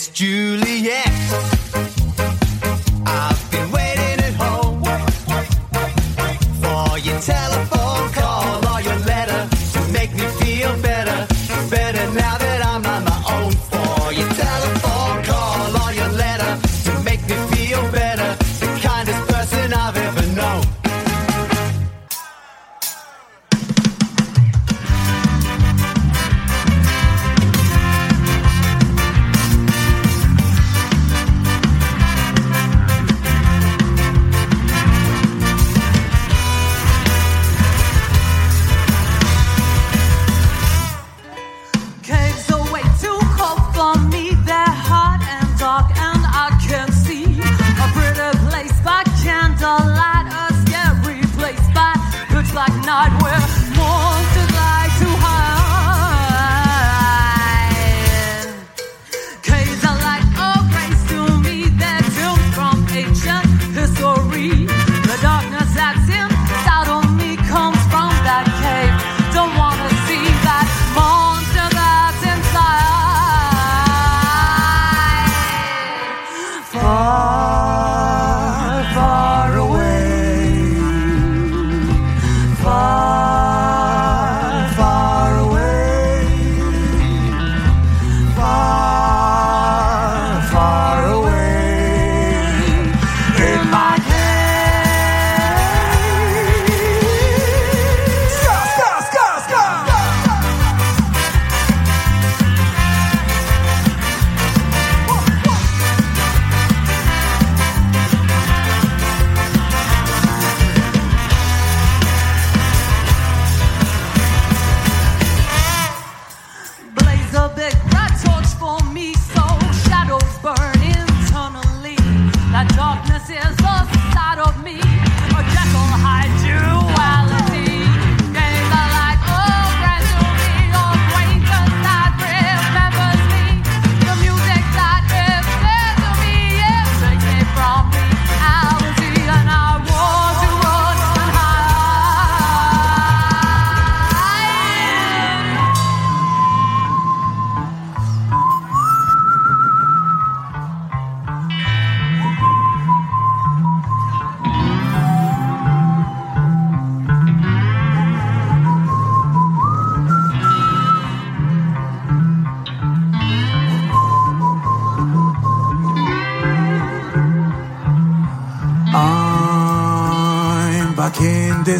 the 0.00 0.08
lies. 0.08 0.39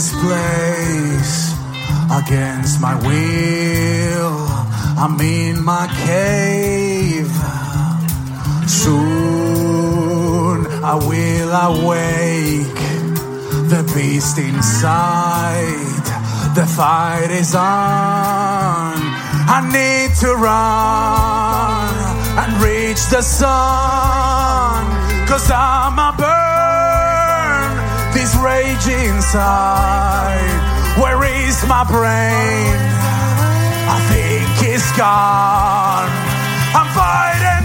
This 0.01 0.16
place 0.24 1.53
against 2.11 2.80
my 2.80 2.94
will. 3.07 4.46
I'm 4.96 5.20
in 5.20 5.62
my 5.62 5.86
cave. 6.07 7.30
Soon 8.66 10.59
I 10.92 10.94
will 11.11 11.53
awake. 11.68 12.82
The 13.68 13.82
beast 13.94 14.38
inside. 14.38 16.07
The 16.55 16.64
fight 16.64 17.30
is 17.30 17.55
on. 17.55 18.96
I 19.57 19.59
need 19.76 20.11
to 20.24 20.30
run 20.48 21.92
and 22.40 22.51
reach 22.62 23.03
the 23.11 23.20
sun. 23.20 24.80
Cause 25.28 25.51
I'm 25.51 25.98
a 25.98 26.14
burn. 26.16 26.49
This 28.12 28.34
rage 28.36 28.86
inside. 28.88 30.61
Where 31.00 31.22
is 31.24 31.64
my 31.66 31.84
brain? 31.84 32.76
I 33.88 33.98
think 34.11 34.72
it's 34.72 34.90
gone. 34.96 36.11
I'm 36.74 36.88
fighting 36.94 37.59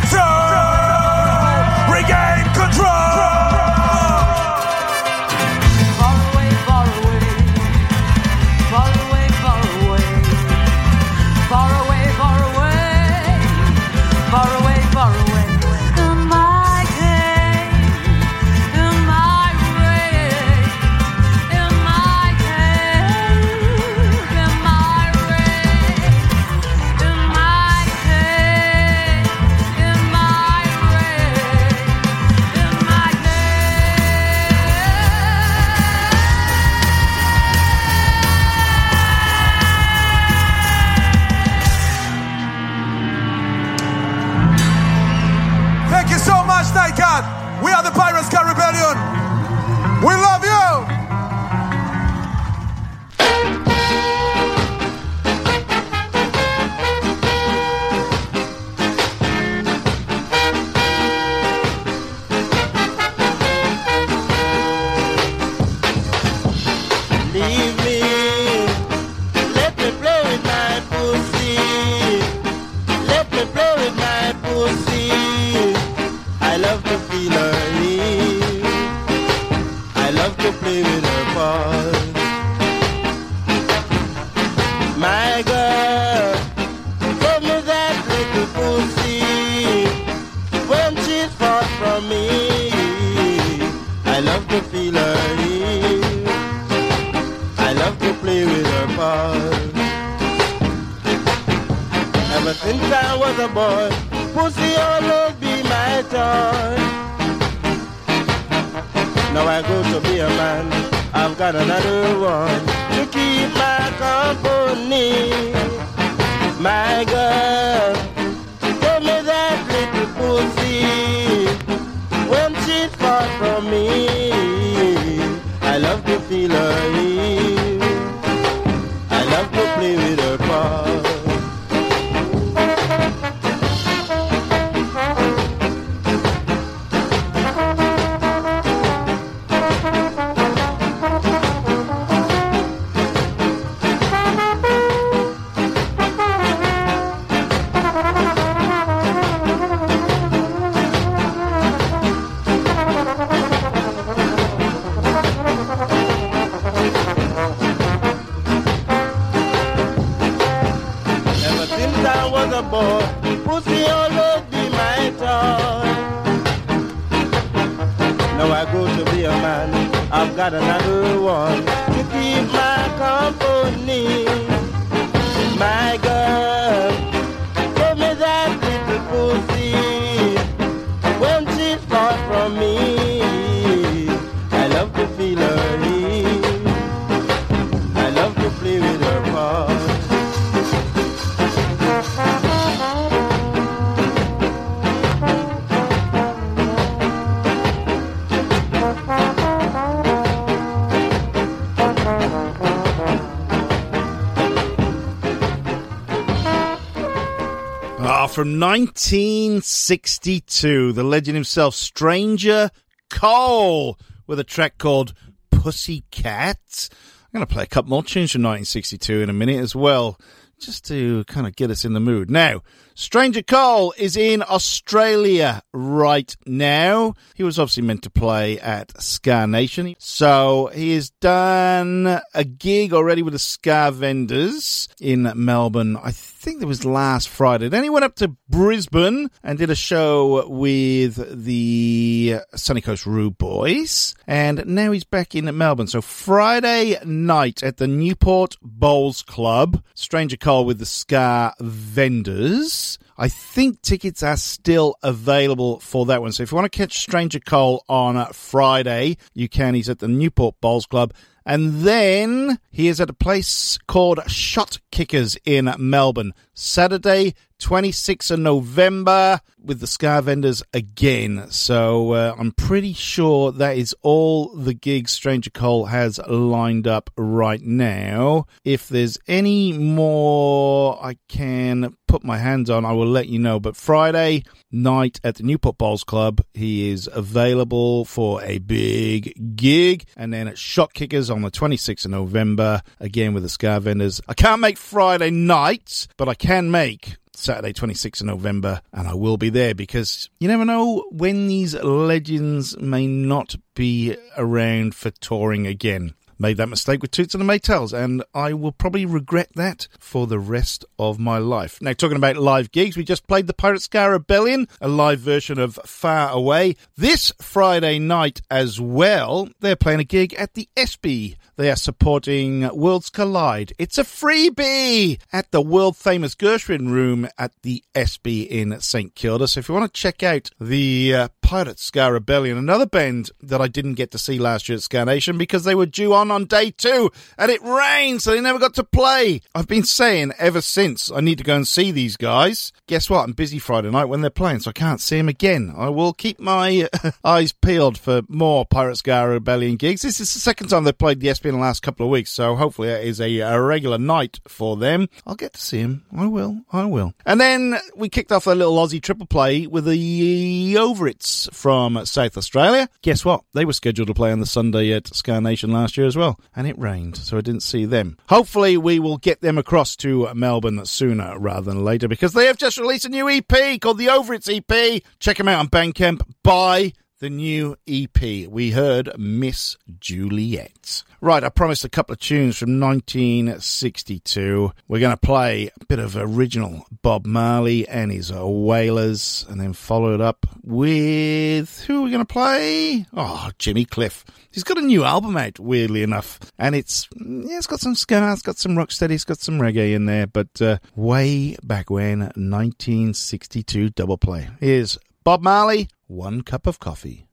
from 208.35 208.59
1962, 208.59 210.91
the 210.91 211.03
legend 211.05 211.35
himself, 211.35 211.73
Stranger 211.73 212.69
Cole, 213.09 213.97
with 214.27 214.41
a 214.41 214.43
track 214.43 214.77
called 214.77 215.13
Pussycat. 215.51 216.89
I'm 216.91 217.31
going 217.31 217.47
to 217.47 217.53
play 217.53 217.63
a 217.63 217.67
couple 217.67 217.91
more 217.91 218.03
tunes 218.03 218.33
from 218.33 218.41
1962 218.41 219.21
in 219.21 219.29
a 219.29 219.33
minute 219.33 219.61
as 219.61 219.73
well, 219.73 220.19
just 220.59 220.83
to 220.87 221.23
kind 221.29 221.47
of 221.47 221.55
get 221.55 221.71
us 221.71 221.85
in 221.85 221.93
the 221.93 222.01
mood. 222.01 222.29
Now, 222.29 222.61
Stranger 222.93 223.41
Cole 223.41 223.93
is 223.97 224.17
in 224.17 224.43
Australia 224.43 225.61
right 225.71 226.35
now. 226.45 227.13
He 227.35 227.43
was 227.43 227.57
obviously 227.57 227.83
meant 227.83 228.03
to 228.03 228.09
play 228.09 228.59
at 228.59 229.01
Ska 229.01 229.47
Nation. 229.47 229.95
So 229.97 230.71
he 230.73 230.93
has 230.95 231.09
done 231.09 232.19
a 232.33 232.43
gig 232.43 232.91
already 232.91 233.21
with 233.21 233.31
the 233.31 233.39
Ska 233.39 233.91
Vendors 233.93 234.89
in 234.99 235.31
Melbourne. 235.35 235.95
I 235.95 236.11
think 236.11 236.34
it 236.47 236.65
was 236.65 236.85
last 236.85 237.27
Friday. 237.27 237.69
Then 237.69 237.83
he 237.83 237.89
went 237.89 238.05
up 238.05 238.15
to 238.17 238.35
Brisbane 238.49 239.31
and 239.43 239.57
did 239.57 239.71
a 239.71 239.75
show 239.75 240.47
with 240.47 241.43
the 241.43 242.35
Sunny 242.53 242.81
Coast 242.81 243.07
Rude 243.07 243.37
Boys. 243.37 244.13
And 244.27 244.63
now 244.67 244.91
he's 244.91 245.03
back 245.03 245.33
in 245.33 245.45
Melbourne. 245.57 245.87
So 245.87 246.01
Friday 246.01 246.97
night 247.03 247.63
at 247.63 247.77
the 247.77 247.87
Newport 247.87 248.57
Bowls 248.61 249.23
Club, 249.23 249.83
Stranger 249.95 250.37
Cole 250.37 250.65
with 250.65 250.77
the 250.77 250.85
Ska 250.85 251.53
Vendors. 251.59 252.99
I 253.17 253.27
think 253.27 253.81
tickets 253.81 254.21
are 254.21 254.37
still 254.37 254.97
available 255.01 255.79
for 255.79 256.05
that 256.05 256.21
one. 256.21 256.31
So 256.31 256.43
if 256.43 256.51
you 256.51 256.55
want 256.55 256.71
to 256.71 256.77
catch 256.77 256.99
Stranger 256.99 257.39
Cole 257.39 257.83
on 257.89 258.31
Friday, 258.33 259.17
you 259.33 259.49
can. 259.49 259.73
He's 259.73 259.89
at 259.89 259.99
the 259.99 260.07
Newport 260.07 260.61
Bowls 260.61 260.85
Club. 260.85 261.13
And 261.45 261.81
then 261.81 262.59
he 262.71 262.87
is 262.87 262.99
at 262.99 263.09
a 263.09 263.13
place 263.13 263.77
called 263.87 264.19
Shot 264.29 264.79
Kickers 264.91 265.37
in 265.45 265.73
Melbourne. 265.77 266.33
Saturday, 266.55 267.35
26th 267.59 268.31
of 268.31 268.39
November 268.39 269.39
with 269.61 269.79
the 269.79 269.87
Ska 269.87 270.21
Vendors 270.21 270.61
again. 270.73 271.47
So 271.49 272.11
uh, 272.11 272.35
I'm 272.37 272.51
pretty 272.51 272.93
sure 272.93 273.51
that 273.51 273.77
is 273.77 273.95
all 274.01 274.55
the 274.55 274.73
gigs 274.73 275.11
Stranger 275.11 275.49
Cole 275.49 275.85
has 275.85 276.19
lined 276.27 276.87
up 276.87 277.09
right 277.17 277.61
now. 277.61 278.45
If 278.63 278.89
there's 278.89 279.17
any 279.27 279.73
more 279.73 281.03
I 281.03 281.17
can 281.27 281.95
put 282.07 282.23
my 282.23 282.37
hands 282.37 282.69
on, 282.69 282.85
I 282.85 282.91
will 282.91 283.07
let 283.07 283.27
you 283.27 283.39
know. 283.39 283.59
But 283.59 283.75
Friday 283.75 284.43
night 284.71 285.19
at 285.23 285.35
the 285.35 285.43
Newport 285.43 285.77
Bowls 285.77 286.03
Club, 286.03 286.41
he 286.53 286.91
is 286.91 287.09
available 287.11 288.05
for 288.05 288.43
a 288.43 288.59
big 288.59 289.55
gig. 289.55 290.05
And 290.15 290.31
then 290.31 290.47
at 290.47 290.57
Shot 290.59 290.93
Kickers 290.93 291.29
on 291.29 291.41
the 291.41 291.51
26th 291.51 292.05
of 292.05 292.11
November, 292.11 292.81
again 292.99 293.33
with 293.33 293.43
the 293.43 293.49
Ska 293.49 293.79
Vendors. 293.79 294.21
I 294.27 294.35
can't 294.35 294.61
make 294.61 294.77
Friday 294.77 295.31
night, 295.31 296.07
but 296.17 296.29
I 296.29 296.35
can 296.35 296.44
make 296.45 297.17
Saturday, 297.33 297.73
26th 297.73 298.21
of 298.21 298.27
November, 298.27 298.81
and 298.93 299.07
I 299.07 299.15
will 299.15 299.37
be 299.37 299.49
there 299.49 299.73
because 299.73 300.29
you 300.39 300.47
never 300.47 300.63
know 300.63 301.05
when 301.11 301.47
these 301.47 301.73
legends 301.73 302.77
may 302.77 303.07
not 303.07 303.55
be 303.73 304.15
around 304.37 304.93
for 304.93 305.09
touring 305.09 305.65
again. 305.65 306.13
Made 306.37 306.57
that 306.57 306.67
mistake 306.67 307.01
with 307.01 307.11
Toots 307.11 307.33
and 307.33 307.41
the 307.41 307.51
Maytals, 307.51 307.93
and 307.93 308.21
I 308.33 308.53
will 308.53 308.73
probably 308.73 309.05
regret 309.05 309.49
that 309.55 309.87
for 309.97 310.27
the 310.27 310.37
rest 310.37 310.83
of 310.99 311.17
my 311.17 311.37
life. 311.37 311.81
Now, 311.81 311.93
talking 311.93 312.17
about 312.17 312.35
live 312.35 312.71
gigs, 312.71 312.97
we 312.97 313.05
just 313.05 313.25
played 313.25 313.47
the 313.47 313.53
Pirateska 313.53 314.11
Rebellion, 314.11 314.67
a 314.81 314.89
live 314.89 315.21
version 315.21 315.57
of 315.57 315.79
Far 315.85 316.29
Away. 316.29 316.75
This 316.97 317.31
Friday 317.41 317.99
night 317.99 318.41
as 318.51 318.81
well, 318.81 319.47
they're 319.61 319.77
playing 319.77 320.01
a 320.01 320.05
gig 320.05 320.33
at 320.33 320.55
the 320.55 320.67
Espy. 320.75 321.37
They 321.57 321.71
are 321.71 321.77
supporting 321.77 322.67
Worlds 322.75 323.09
Collide. 323.09 323.71
It's 323.77 323.97
a 323.97 324.03
freebie 324.03 325.21
at 325.31 325.51
the 325.51 325.61
world 325.61 325.95
famous 325.95 326.35
Gershwin 326.35 326.89
Room 326.89 327.29
at 327.37 327.53
the 327.61 327.81
Espy 327.95 328.41
in 328.41 328.81
St 328.81 329.15
Kilda. 329.15 329.47
So 329.47 329.61
if 329.61 329.69
you 329.69 329.75
want 329.75 329.93
to 329.93 330.01
check 330.01 330.21
out 330.21 330.49
the 330.59 331.15
uh, 331.15 331.27
Pirateska 331.41 332.11
Rebellion, 332.11 332.57
another 332.57 332.85
band 332.85 333.31
that 333.41 333.61
I 333.61 333.69
didn't 333.69 333.93
get 333.93 334.11
to 334.11 334.17
see 334.17 334.37
last 334.37 334.67
year 334.67 334.75
at 334.75 334.81
Ska 334.81 335.05
Nation 335.05 335.37
because 335.37 335.63
they 335.63 335.75
were 335.75 335.85
due 335.85 336.13
on 336.13 336.29
on 336.29 336.43
day 336.43 336.71
two 336.71 337.09
and 337.37 337.49
it 337.49 337.61
rained, 337.63 338.21
so 338.21 338.31
they 338.31 338.41
never 338.41 338.59
got 338.59 338.73
to 338.73 338.83
play. 338.83 339.39
I've 339.53 339.67
been 339.67 339.83
saying 339.83 340.33
ever 340.37 340.59
since 340.59 341.09
I 341.09 341.21
need 341.21 341.37
to 341.37 341.45
go 341.45 341.55
and 341.55 341.65
see 341.65 341.91
these 341.91 342.17
guys. 342.17 342.73
Guess 342.87 343.09
what? 343.09 343.23
I'm 343.23 343.31
busy 343.31 343.59
Friday 343.59 343.91
night 343.91 344.05
when 344.05 344.19
they're 344.19 344.29
playing, 344.29 344.59
so 344.59 344.71
I 344.71 344.73
can't 344.73 344.99
see 344.99 345.17
them 345.17 345.29
again. 345.29 345.73
I 345.77 345.87
will 345.87 346.11
keep 346.11 346.37
my 346.37 346.89
eyes 347.23 347.53
peeled 347.53 347.97
for 347.97 348.23
more 348.27 348.65
Pirateska 348.65 349.29
Rebellion 349.29 349.77
gigs. 349.77 350.01
This 350.01 350.19
is 350.19 350.33
the 350.33 350.39
second 350.41 350.67
time 350.67 350.83
they've 350.83 350.97
played 350.97 351.21
the 351.21 351.29
Espy 351.29 351.44
in 351.45 351.55
the 351.55 351.61
last 351.61 351.81
couple 351.81 352.05
of 352.05 352.11
weeks, 352.11 352.29
so 352.31 352.55
hopefully 352.55 352.89
it 352.89 353.05
is 353.05 353.21
a, 353.21 353.39
a 353.39 353.61
regular 353.61 353.97
night 353.97 354.39
for 354.47 354.75
them. 354.77 355.07
I'll 355.25 355.35
get 355.35 355.53
to 355.53 355.61
see 355.61 355.81
them. 355.81 356.05
I 356.15 356.25
will. 356.25 356.61
I 356.71 356.85
will. 356.85 357.13
And 357.25 357.39
then 357.39 357.77
we 357.95 358.09
kicked 358.09 358.31
off 358.31 358.47
a 358.47 358.51
little 358.51 358.75
Aussie 358.75 359.01
triple 359.01 359.25
play 359.25 359.67
with 359.67 359.85
the 359.85 360.75
Overits 360.75 361.53
from 361.53 362.05
South 362.05 362.37
Australia. 362.37 362.89
Guess 363.01 363.25
what? 363.25 363.43
They 363.53 363.65
were 363.65 363.73
scheduled 363.73 364.07
to 364.07 364.13
play 364.13 364.31
on 364.31 364.39
the 364.39 364.45
Sunday 364.45 364.91
at 364.91 365.13
Ska 365.13 365.41
Nation 365.41 365.71
last 365.71 365.97
year 365.97 366.07
as 366.07 366.15
well, 366.15 366.39
and 366.55 366.67
it 366.67 366.77
rained, 366.77 367.17
so 367.17 367.37
I 367.37 367.41
didn't 367.41 367.63
see 367.63 367.85
them. 367.85 368.17
Hopefully, 368.29 368.77
we 368.77 368.99
will 368.99 369.17
get 369.17 369.41
them 369.41 369.57
across 369.57 369.95
to 369.97 370.33
Melbourne 370.33 370.85
sooner 370.85 371.37
rather 371.37 371.71
than 371.71 371.83
later 371.83 372.07
because 372.07 372.33
they 372.33 372.45
have 372.45 372.57
just 372.57 372.77
released 372.77 373.05
a 373.05 373.09
new 373.09 373.29
EP 373.29 373.79
called 373.79 373.97
the 373.97 374.07
Overits 374.07 374.49
EP. 374.49 375.03
Check 375.19 375.37
them 375.37 375.47
out 375.47 375.59
on 375.59 375.67
Bandcamp. 375.67 376.21
Buy 376.43 376.93
the 377.19 377.29
new 377.29 377.77
EP. 377.87 378.47
We 378.49 378.71
heard 378.71 379.09
Miss 379.17 379.77
Juliet. 379.99 381.03
Right, 381.21 381.43
I 381.43 381.49
promised 381.49 381.85
a 381.85 381.89
couple 381.89 382.13
of 382.13 382.19
tunes 382.19 382.57
from 382.57 382.79
1962. 382.79 384.71
We're 384.87 384.99
going 384.99 385.13
to 385.13 385.17
play 385.17 385.69
a 385.79 385.85
bit 385.85 385.99
of 385.99 386.17
original 386.17 386.85
Bob 387.01 387.25
Marley 387.25 387.87
and 387.87 388.11
his 388.11 388.31
Wailers, 388.31 389.45
and 389.49 389.59
then 389.59 389.73
follow 389.73 390.13
it 390.13 390.21
up 390.21 390.45
with 390.63 391.85
who 391.85 391.99
are 391.99 392.03
we 392.03 392.11
going 392.11 392.25
to 392.25 392.33
play? 392.33 393.05
Oh, 393.13 393.49
Jimmy 393.57 393.85
Cliff. 393.85 394.25
He's 394.51 394.63
got 394.63 394.77
a 394.77 394.81
new 394.81 395.03
album 395.03 395.37
out, 395.37 395.59
weirdly 395.59 396.03
enough, 396.03 396.39
and 396.57 396.75
it's 396.75 397.07
yeah, 397.15 397.57
it's 397.57 397.67
got 397.67 397.79
some 397.79 397.95
ska, 397.95 398.31
it's 398.33 398.41
got 398.41 398.57
some 398.57 398.73
rocksteady, 398.73 399.11
it's 399.11 399.23
got 399.23 399.39
some 399.39 399.59
reggae 399.59 399.93
in 399.93 400.05
there, 400.05 400.27
but 400.27 400.61
uh, 400.61 400.77
way 400.95 401.55
back 401.63 401.89
when, 401.89 402.19
1962 402.19 403.89
double 403.91 404.17
play. 404.17 404.49
Here's 404.59 404.97
Bob 405.23 405.41
Marley, 405.41 405.89
One 406.07 406.43
Cup 406.43 406.67
of 406.67 406.79
Coffee. 406.79 407.25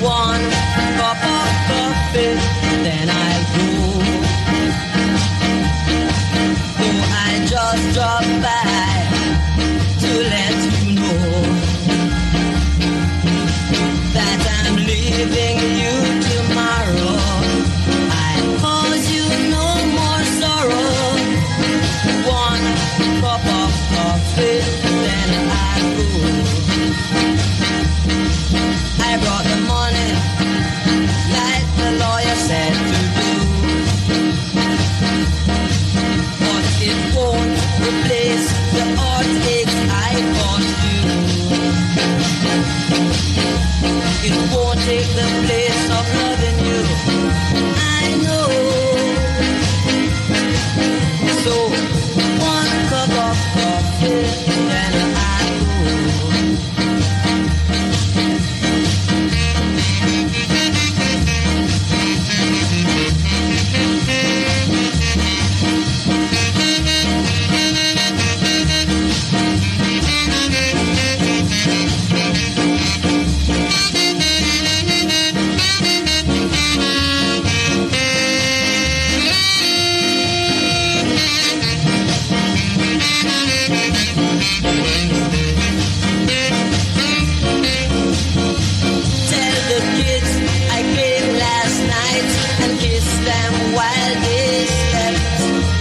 One 0.00 0.42
cup 0.98 1.22
of 1.22 1.50
coffee, 1.68 2.34
then 2.82 3.08
I'll 3.08 3.44
go. 3.54 3.70
Oh, 6.80 6.98
I 7.14 7.46
just 7.46 7.94
drop 7.94 8.24
by 8.42 8.71
It 44.24 44.54
won't 44.54 44.78
take 44.82 45.08
the 45.16 45.46
place 45.46 45.61
kissed 92.82 93.22
them 93.22 93.52
while 93.74 94.14
they 94.22 94.66
slept. 94.66 95.71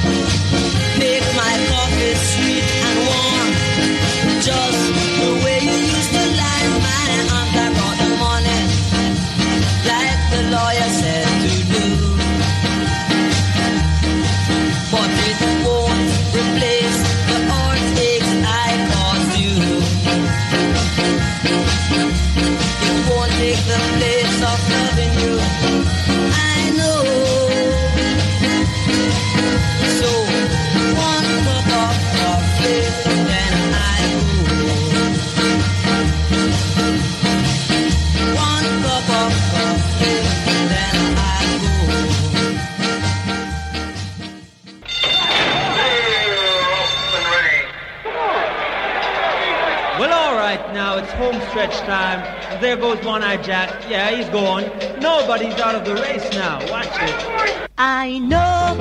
Stretch 51.61 51.87
time. 51.87 52.61
There 52.61 52.75
goes 52.75 53.03
One 53.05 53.23
Eye 53.23 53.37
Jack. 53.37 53.89
Yeah, 53.89 54.09
he's 54.09 54.29
going. 54.29 54.65
Nobody's 54.99 55.59
out 55.59 55.75
of 55.75 55.85
the 55.85 55.95
race 55.95 56.29
now. 56.31 56.59
Watch 56.71 56.87
it. 56.87 57.69
I 57.77 58.17
know 58.19 58.75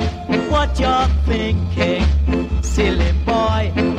what 0.49 0.79
you're 0.79 1.07
thinking, 1.25 2.63
silly 2.63 3.11
boy. 3.25 3.90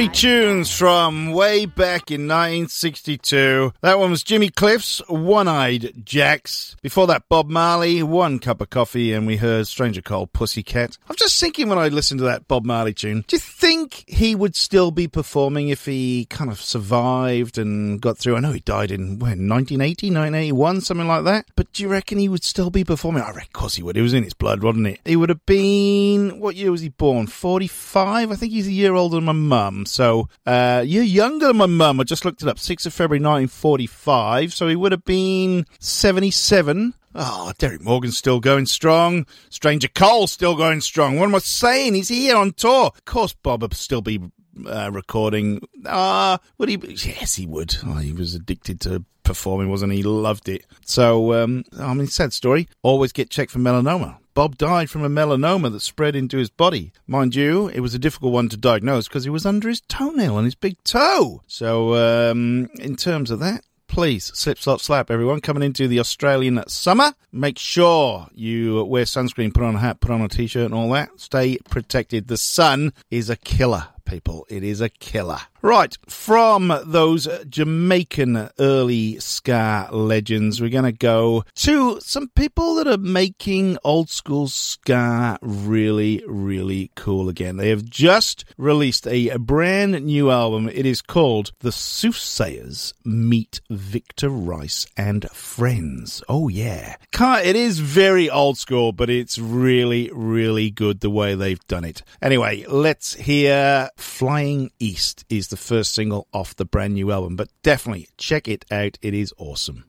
Three 0.00 0.08
tunes 0.08 0.70
from 0.74 1.29
way 1.40 1.64
back 1.64 2.10
in 2.10 2.28
1962. 2.28 3.72
That 3.80 3.98
one 3.98 4.10
was 4.10 4.22
Jimmy 4.22 4.50
Cliff's 4.50 5.00
One 5.08 5.48
Eyed 5.48 6.04
Jacks. 6.04 6.76
Before 6.82 7.06
that, 7.06 7.30
Bob 7.30 7.48
Marley, 7.48 8.02
One 8.02 8.38
Cup 8.40 8.60
of 8.60 8.68
Coffee, 8.68 9.14
and 9.14 9.26
we 9.26 9.38
heard 9.38 9.66
Stranger 9.66 10.02
Cole 10.02 10.26
Pussycat. 10.26 10.98
I'm 11.08 11.16
just 11.16 11.40
thinking 11.40 11.70
when 11.70 11.78
I 11.78 11.88
listen 11.88 12.18
to 12.18 12.24
that 12.24 12.46
Bob 12.46 12.66
Marley 12.66 12.92
tune, 12.92 13.24
do 13.26 13.36
you 13.36 13.40
think 13.40 14.04
he 14.06 14.34
would 14.34 14.54
still 14.54 14.90
be 14.90 15.08
performing 15.08 15.70
if 15.70 15.86
he 15.86 16.26
kind 16.26 16.50
of 16.50 16.60
survived 16.60 17.56
and 17.56 18.02
got 18.02 18.18
through? 18.18 18.36
I 18.36 18.40
know 18.40 18.52
he 18.52 18.60
died 18.60 18.90
in, 18.90 19.18
when, 19.18 19.48
1980, 19.48 20.08
1981, 20.08 20.82
something 20.82 21.08
like 21.08 21.24
that. 21.24 21.46
But 21.56 21.72
do 21.72 21.82
you 21.82 21.88
reckon 21.88 22.18
he 22.18 22.28
would 22.28 22.44
still 22.44 22.68
be 22.68 22.84
performing? 22.84 23.22
I 23.22 23.28
reckon, 23.28 23.44
of 23.44 23.52
course 23.54 23.76
he 23.76 23.82
would. 23.82 23.96
It 23.96 24.02
was 24.02 24.12
in 24.12 24.24
his 24.24 24.34
blood, 24.34 24.62
wasn't 24.62 24.88
it? 24.88 25.00
He 25.06 25.16
would 25.16 25.30
have 25.30 25.46
been, 25.46 26.38
what 26.38 26.54
year 26.54 26.70
was 26.70 26.82
he 26.82 26.90
born? 26.90 27.28
45? 27.28 28.30
I 28.30 28.34
think 28.34 28.52
he's 28.52 28.68
a 28.68 28.72
year 28.72 28.92
older 28.92 29.16
than 29.16 29.24
my 29.24 29.32
mum. 29.32 29.86
So, 29.86 30.28
uh, 30.44 30.84
you're 30.86 31.29
younger 31.30 31.46
than 31.46 31.56
my 31.58 31.66
mum. 31.66 32.00
I 32.00 32.04
just 32.04 32.24
looked 32.24 32.42
it 32.42 32.48
up. 32.48 32.56
6th 32.56 32.86
of 32.86 32.92
February 32.92 33.20
1945. 33.20 34.52
So 34.52 34.66
he 34.66 34.76
would 34.76 34.92
have 34.92 35.04
been 35.04 35.64
77. 35.78 36.94
Oh, 37.14 37.52
Derrick 37.58 37.82
Morgan's 37.82 38.16
still 38.16 38.40
going 38.40 38.66
strong. 38.66 39.26
Stranger 39.48 39.88
Cole's 39.88 40.32
still 40.32 40.56
going 40.56 40.80
strong. 40.80 41.18
What 41.18 41.26
am 41.26 41.34
I 41.34 41.38
saying? 41.38 41.94
He's 41.94 42.08
here 42.08 42.36
on 42.36 42.52
tour. 42.52 42.86
Of 42.86 43.04
course, 43.04 43.32
Bob 43.32 43.62
would 43.62 43.74
still 43.74 44.02
be 44.02 44.20
uh, 44.66 44.90
recording. 44.92 45.60
Ah, 45.86 46.38
would 46.58 46.68
he? 46.68 46.76
Yes, 46.76 47.36
he 47.36 47.46
would. 47.46 47.76
Oh, 47.84 47.96
he 47.96 48.12
was 48.12 48.34
addicted 48.34 48.80
to 48.82 49.04
performing, 49.22 49.70
wasn't 49.70 49.92
he? 49.92 49.98
He 49.98 50.04
loved 50.04 50.48
it. 50.48 50.66
So, 50.84 51.34
um, 51.34 51.64
I 51.78 51.94
mean, 51.94 52.06
sad 52.06 52.32
story. 52.32 52.68
Always 52.82 53.12
get 53.12 53.30
checked 53.30 53.50
for 53.52 53.58
melanoma. 53.58 54.18
Bob 54.34 54.56
died 54.56 54.88
from 54.90 55.04
a 55.04 55.08
melanoma 55.08 55.72
that 55.72 55.80
spread 55.80 56.14
into 56.14 56.38
his 56.38 56.50
body. 56.50 56.92
Mind 57.06 57.34
you, 57.34 57.68
it 57.68 57.80
was 57.80 57.94
a 57.94 57.98
difficult 57.98 58.32
one 58.32 58.48
to 58.48 58.56
diagnose 58.56 59.08
because 59.08 59.24
he 59.24 59.30
was 59.30 59.44
under 59.44 59.68
his 59.68 59.80
toenail 59.82 60.36
on 60.36 60.44
his 60.44 60.54
big 60.54 60.82
toe. 60.84 61.42
So, 61.46 61.94
um, 61.94 62.68
in 62.78 62.96
terms 62.96 63.30
of 63.30 63.40
that, 63.40 63.64
please 63.88 64.30
slip, 64.34 64.58
slop, 64.58 64.80
slap, 64.80 65.10
everyone 65.10 65.40
coming 65.40 65.64
into 65.64 65.88
the 65.88 65.98
Australian 65.98 66.62
summer. 66.68 67.12
Make 67.32 67.58
sure 67.58 68.28
you 68.32 68.84
wear 68.84 69.04
sunscreen, 69.04 69.52
put 69.52 69.64
on 69.64 69.74
a 69.74 69.78
hat, 69.78 70.00
put 70.00 70.12
on 70.12 70.22
a 70.22 70.28
t-shirt, 70.28 70.66
and 70.66 70.74
all 70.74 70.90
that. 70.90 71.10
Stay 71.18 71.58
protected. 71.68 72.28
The 72.28 72.36
sun 72.36 72.92
is 73.10 73.28
a 73.30 73.36
killer. 73.36 73.88
People, 74.04 74.46
it 74.48 74.64
is 74.64 74.80
a 74.80 74.88
killer. 74.88 75.38
Right, 75.62 75.98
from 76.08 76.72
those 76.86 77.28
Jamaican 77.46 78.48
early 78.58 79.18
ska 79.18 79.90
legends, 79.92 80.58
we're 80.58 80.70
going 80.70 80.84
to 80.84 80.92
go 80.92 81.44
to 81.56 82.00
some 82.00 82.28
people 82.28 82.76
that 82.76 82.86
are 82.86 82.96
making 82.96 83.76
old 83.84 84.08
school 84.08 84.48
ska 84.48 85.38
really, 85.42 86.24
really 86.26 86.90
cool 86.96 87.28
again. 87.28 87.58
They 87.58 87.68
have 87.68 87.84
just 87.84 88.46
released 88.56 89.06
a 89.06 89.36
brand 89.36 90.02
new 90.02 90.30
album. 90.30 90.70
It 90.70 90.86
is 90.86 91.02
called 91.02 91.52
The 91.60 91.72
Soothsayers 91.72 92.94
Meet 93.04 93.60
Victor 93.68 94.30
Rice 94.30 94.86
and 94.96 95.28
Friends. 95.30 96.22
Oh, 96.26 96.48
yeah. 96.48 96.96
It 97.12 97.54
is 97.54 97.80
very 97.80 98.30
old 98.30 98.56
school, 98.56 98.92
but 98.92 99.10
it's 99.10 99.38
really, 99.38 100.10
really 100.14 100.70
good 100.70 101.00
the 101.00 101.10
way 101.10 101.34
they've 101.34 101.66
done 101.66 101.84
it. 101.84 102.02
Anyway, 102.22 102.64
let's 102.66 103.12
hear 103.12 103.90
Flying 103.98 104.70
East 104.78 105.26
is 105.28 105.49
the 105.50 105.56
first 105.56 105.92
single 105.94 106.26
off 106.32 106.56
the 106.56 106.64
brand 106.64 106.94
new 106.94 107.12
album, 107.12 107.36
but 107.36 107.48
definitely 107.62 108.08
check 108.16 108.48
it 108.48 108.64
out. 108.70 108.98
It 109.02 109.14
is 109.14 109.34
awesome. 109.36 109.84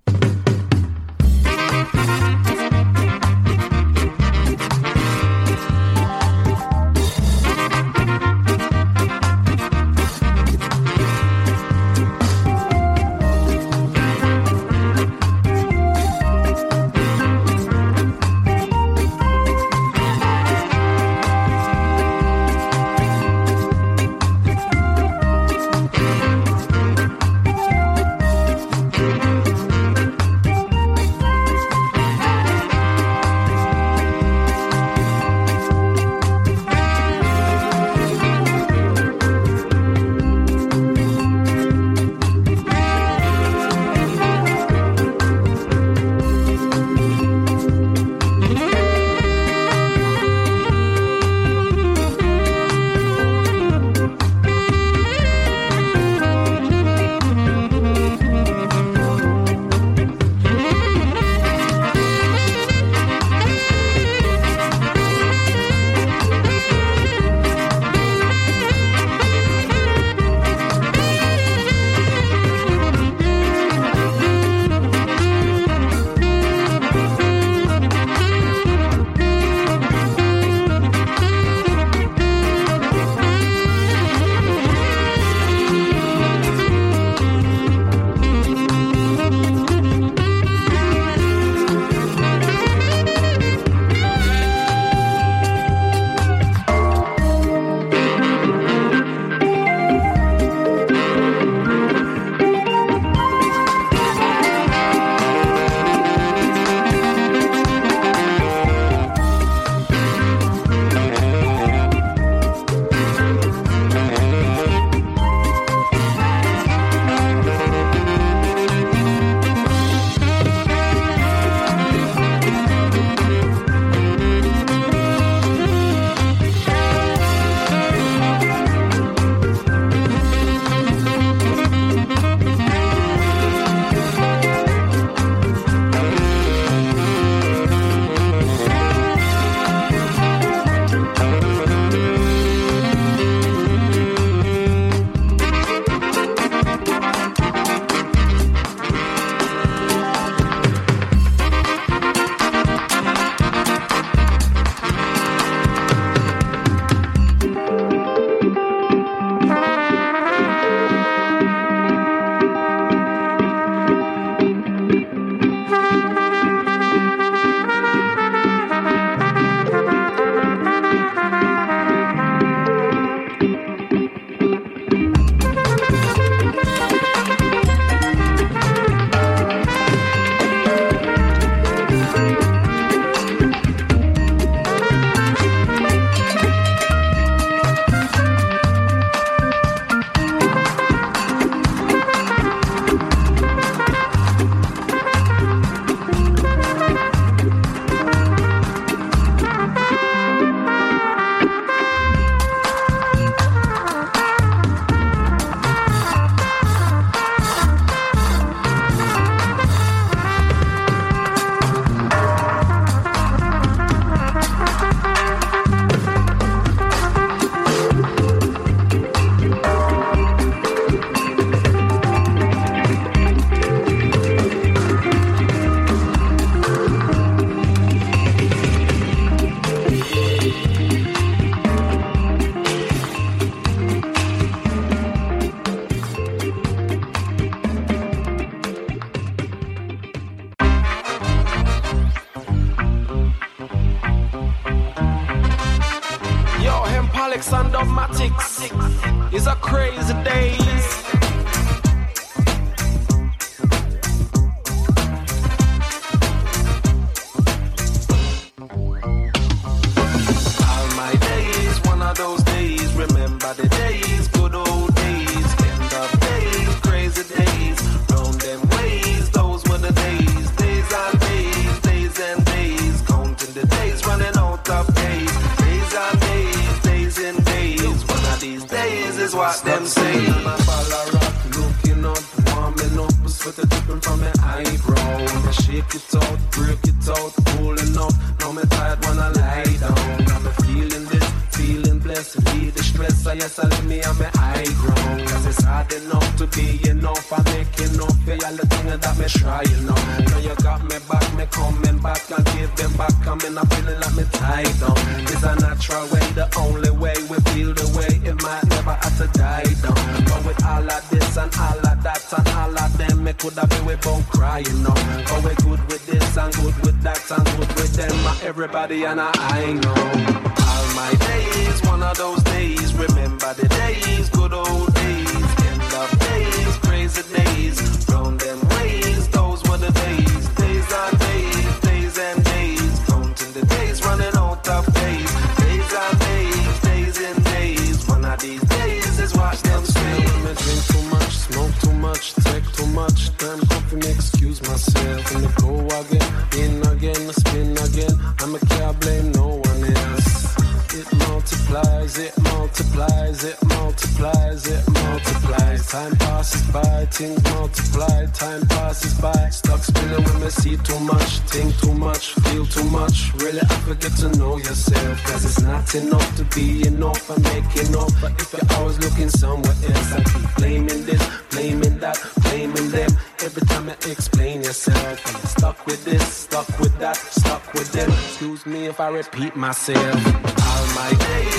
myself 379.62 380.26
all 380.66 380.88
my 380.96 381.14
days. 381.20 381.51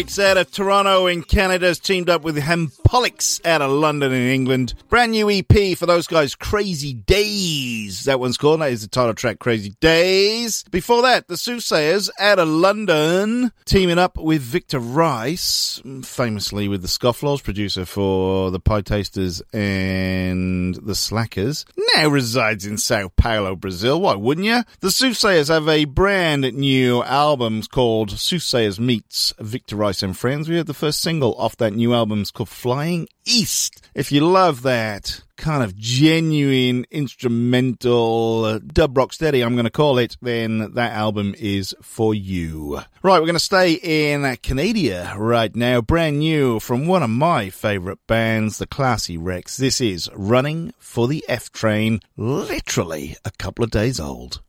Out 0.00 0.38
of 0.38 0.50
Toronto 0.50 1.06
in 1.08 1.22
Canada 1.22 1.66
has 1.66 1.78
teamed 1.78 2.08
up 2.08 2.22
with 2.22 2.38
Hempolics 2.38 3.44
out 3.44 3.60
of 3.60 3.70
London 3.70 4.12
in 4.12 4.28
England. 4.28 4.72
Brand 4.88 5.12
new 5.12 5.30
EP 5.30 5.76
for 5.76 5.84
those 5.84 6.06
guys, 6.06 6.34
Crazy 6.34 6.94
Days. 6.94 7.59
That 8.04 8.20
One's 8.20 8.36
called. 8.36 8.60
That 8.60 8.72
is 8.72 8.82
the 8.82 8.88
title 8.88 9.14
track 9.14 9.38
Crazy 9.38 9.74
Days. 9.80 10.64
Before 10.70 11.02
that, 11.02 11.28
the 11.28 11.36
Soothsayers 11.36 12.10
out 12.18 12.38
of 12.38 12.48
London 12.48 13.52
teaming 13.64 13.98
up 13.98 14.16
with 14.16 14.42
Victor 14.42 14.78
Rice, 14.78 15.82
famously 16.02 16.68
with 16.68 16.82
the 16.82 16.88
Scofflaws, 16.88 17.42
producer 17.42 17.84
for 17.84 18.50
the 18.50 18.60
Pietasters 18.60 19.42
and 19.52 20.74
the 20.74 20.94
Slackers, 20.94 21.64
now 21.94 22.08
resides 22.08 22.66
in 22.66 22.78
Sao 22.78 23.08
Paulo, 23.16 23.56
Brazil. 23.56 24.00
Why 24.00 24.14
wouldn't 24.14 24.46
you? 24.46 24.62
The 24.80 24.88
Soothsayers 24.88 25.48
have 25.48 25.68
a 25.68 25.84
brand 25.84 26.52
new 26.54 27.02
album 27.02 27.62
called 27.70 28.10
Soothsayers 28.10 28.80
Meets 28.80 29.34
Victor 29.38 29.76
Rice 29.76 30.02
and 30.02 30.16
Friends. 30.16 30.48
We 30.48 30.56
had 30.56 30.66
the 30.66 30.74
first 30.74 31.00
single 31.00 31.34
off 31.34 31.56
that 31.56 31.74
new 31.74 31.94
album. 31.94 32.22
It's 32.22 32.30
called 32.30 32.48
Flying 32.48 33.08
East. 33.24 33.82
If 33.94 34.10
you 34.12 34.26
love 34.26 34.62
that, 34.62 35.22
kind 35.40 35.64
of 35.64 35.76
genuine 35.76 36.84
instrumental 36.90 38.44
uh, 38.44 38.58
dub 38.58 38.96
rock 38.96 39.12
steady. 39.12 39.40
I'm 39.40 39.54
going 39.54 39.64
to 39.64 39.70
call 39.70 39.98
it, 39.98 40.16
then 40.22 40.74
that 40.74 40.92
album 40.92 41.34
is 41.38 41.74
for 41.82 42.14
you. 42.14 42.80
Right, 43.02 43.18
we're 43.18 43.26
going 43.26 43.34
to 43.34 43.40
stay 43.40 43.72
in 43.72 44.36
Canada 44.36 45.14
right 45.16 45.54
now. 45.56 45.80
Brand 45.80 46.18
new 46.18 46.60
from 46.60 46.86
one 46.86 47.02
of 47.02 47.10
my 47.10 47.50
favorite 47.50 47.98
bands, 48.06 48.58
the 48.58 48.66
Classy 48.66 49.16
Wrecks. 49.16 49.56
This 49.56 49.80
is 49.80 50.10
Running 50.14 50.74
for 50.78 51.08
the 51.08 51.24
F 51.26 51.50
Train, 51.50 52.00
literally 52.16 53.16
a 53.24 53.30
couple 53.32 53.64
of 53.64 53.70
days 53.70 53.98
old. 53.98 54.40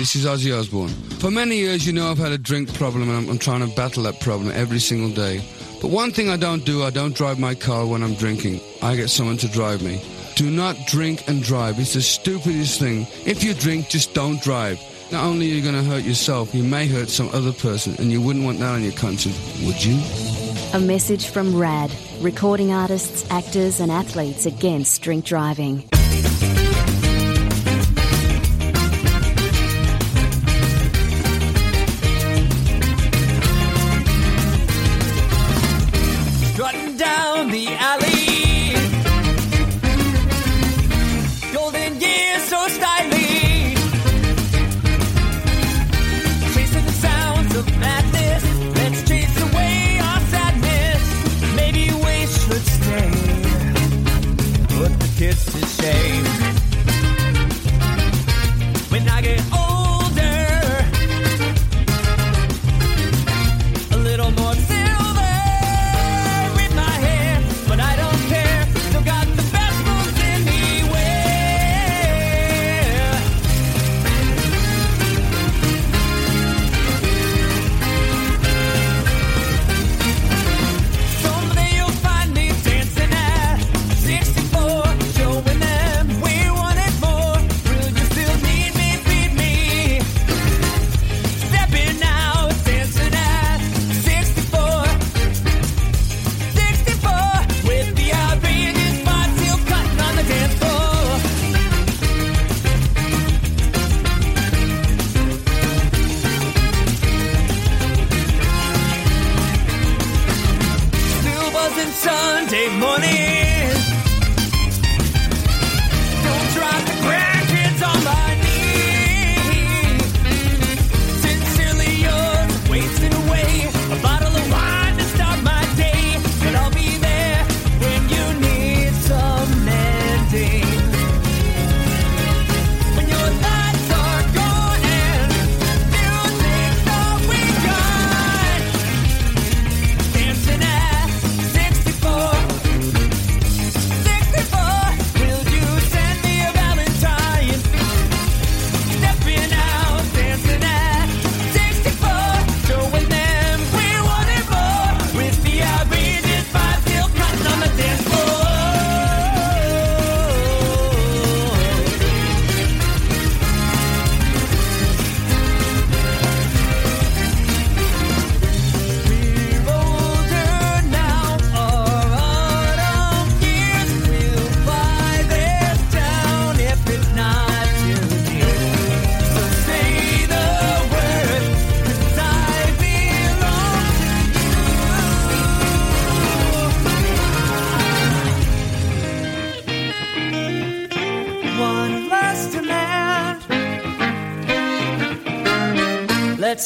This 0.00 0.16
is 0.16 0.24
Ozzy 0.24 0.58
Osbourne. 0.58 0.88
For 1.18 1.30
many 1.30 1.58
years, 1.58 1.86
you 1.86 1.92
know, 1.92 2.10
I've 2.10 2.16
had 2.16 2.32
a 2.32 2.38
drink 2.38 2.72
problem 2.72 3.10
and 3.10 3.18
I'm, 3.18 3.28
I'm 3.28 3.38
trying 3.38 3.60
to 3.60 3.76
battle 3.76 4.04
that 4.04 4.18
problem 4.20 4.50
every 4.50 4.78
single 4.78 5.10
day. 5.10 5.44
But 5.82 5.88
one 5.88 6.10
thing 6.10 6.30
I 6.30 6.38
don't 6.38 6.64
do, 6.64 6.84
I 6.84 6.88
don't 6.88 7.14
drive 7.14 7.38
my 7.38 7.54
car 7.54 7.84
when 7.84 8.02
I'm 8.02 8.14
drinking. 8.14 8.62
I 8.80 8.96
get 8.96 9.10
someone 9.10 9.36
to 9.36 9.48
drive 9.48 9.82
me. 9.82 10.02
Do 10.36 10.50
not 10.50 10.78
drink 10.86 11.28
and 11.28 11.42
drive. 11.42 11.78
It's 11.78 11.92
the 11.92 12.00
stupidest 12.00 12.80
thing. 12.80 13.06
If 13.26 13.44
you 13.44 13.52
drink, 13.52 13.90
just 13.90 14.14
don't 14.14 14.40
drive. 14.40 14.80
Not 15.12 15.22
only 15.26 15.52
are 15.52 15.54
you 15.54 15.60
going 15.60 15.74
to 15.74 15.82
hurt 15.82 16.04
yourself, 16.04 16.54
you 16.54 16.64
may 16.64 16.86
hurt 16.86 17.10
some 17.10 17.28
other 17.34 17.52
person, 17.52 17.94
and 17.98 18.10
you 18.10 18.22
wouldn't 18.22 18.46
want 18.46 18.58
that 18.60 18.72
on 18.72 18.82
your 18.82 18.92
conscience, 18.92 19.36
would 19.66 19.84
you? 19.84 20.00
A 20.72 20.80
message 20.80 21.26
from 21.26 21.54
RAD, 21.54 21.94
recording 22.20 22.72
artists, 22.72 23.30
actors, 23.30 23.80
and 23.80 23.92
athletes 23.92 24.46
against 24.46 25.02
drink 25.02 25.26
driving. 25.26 25.84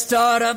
Start 0.04 0.42
a 0.42 0.54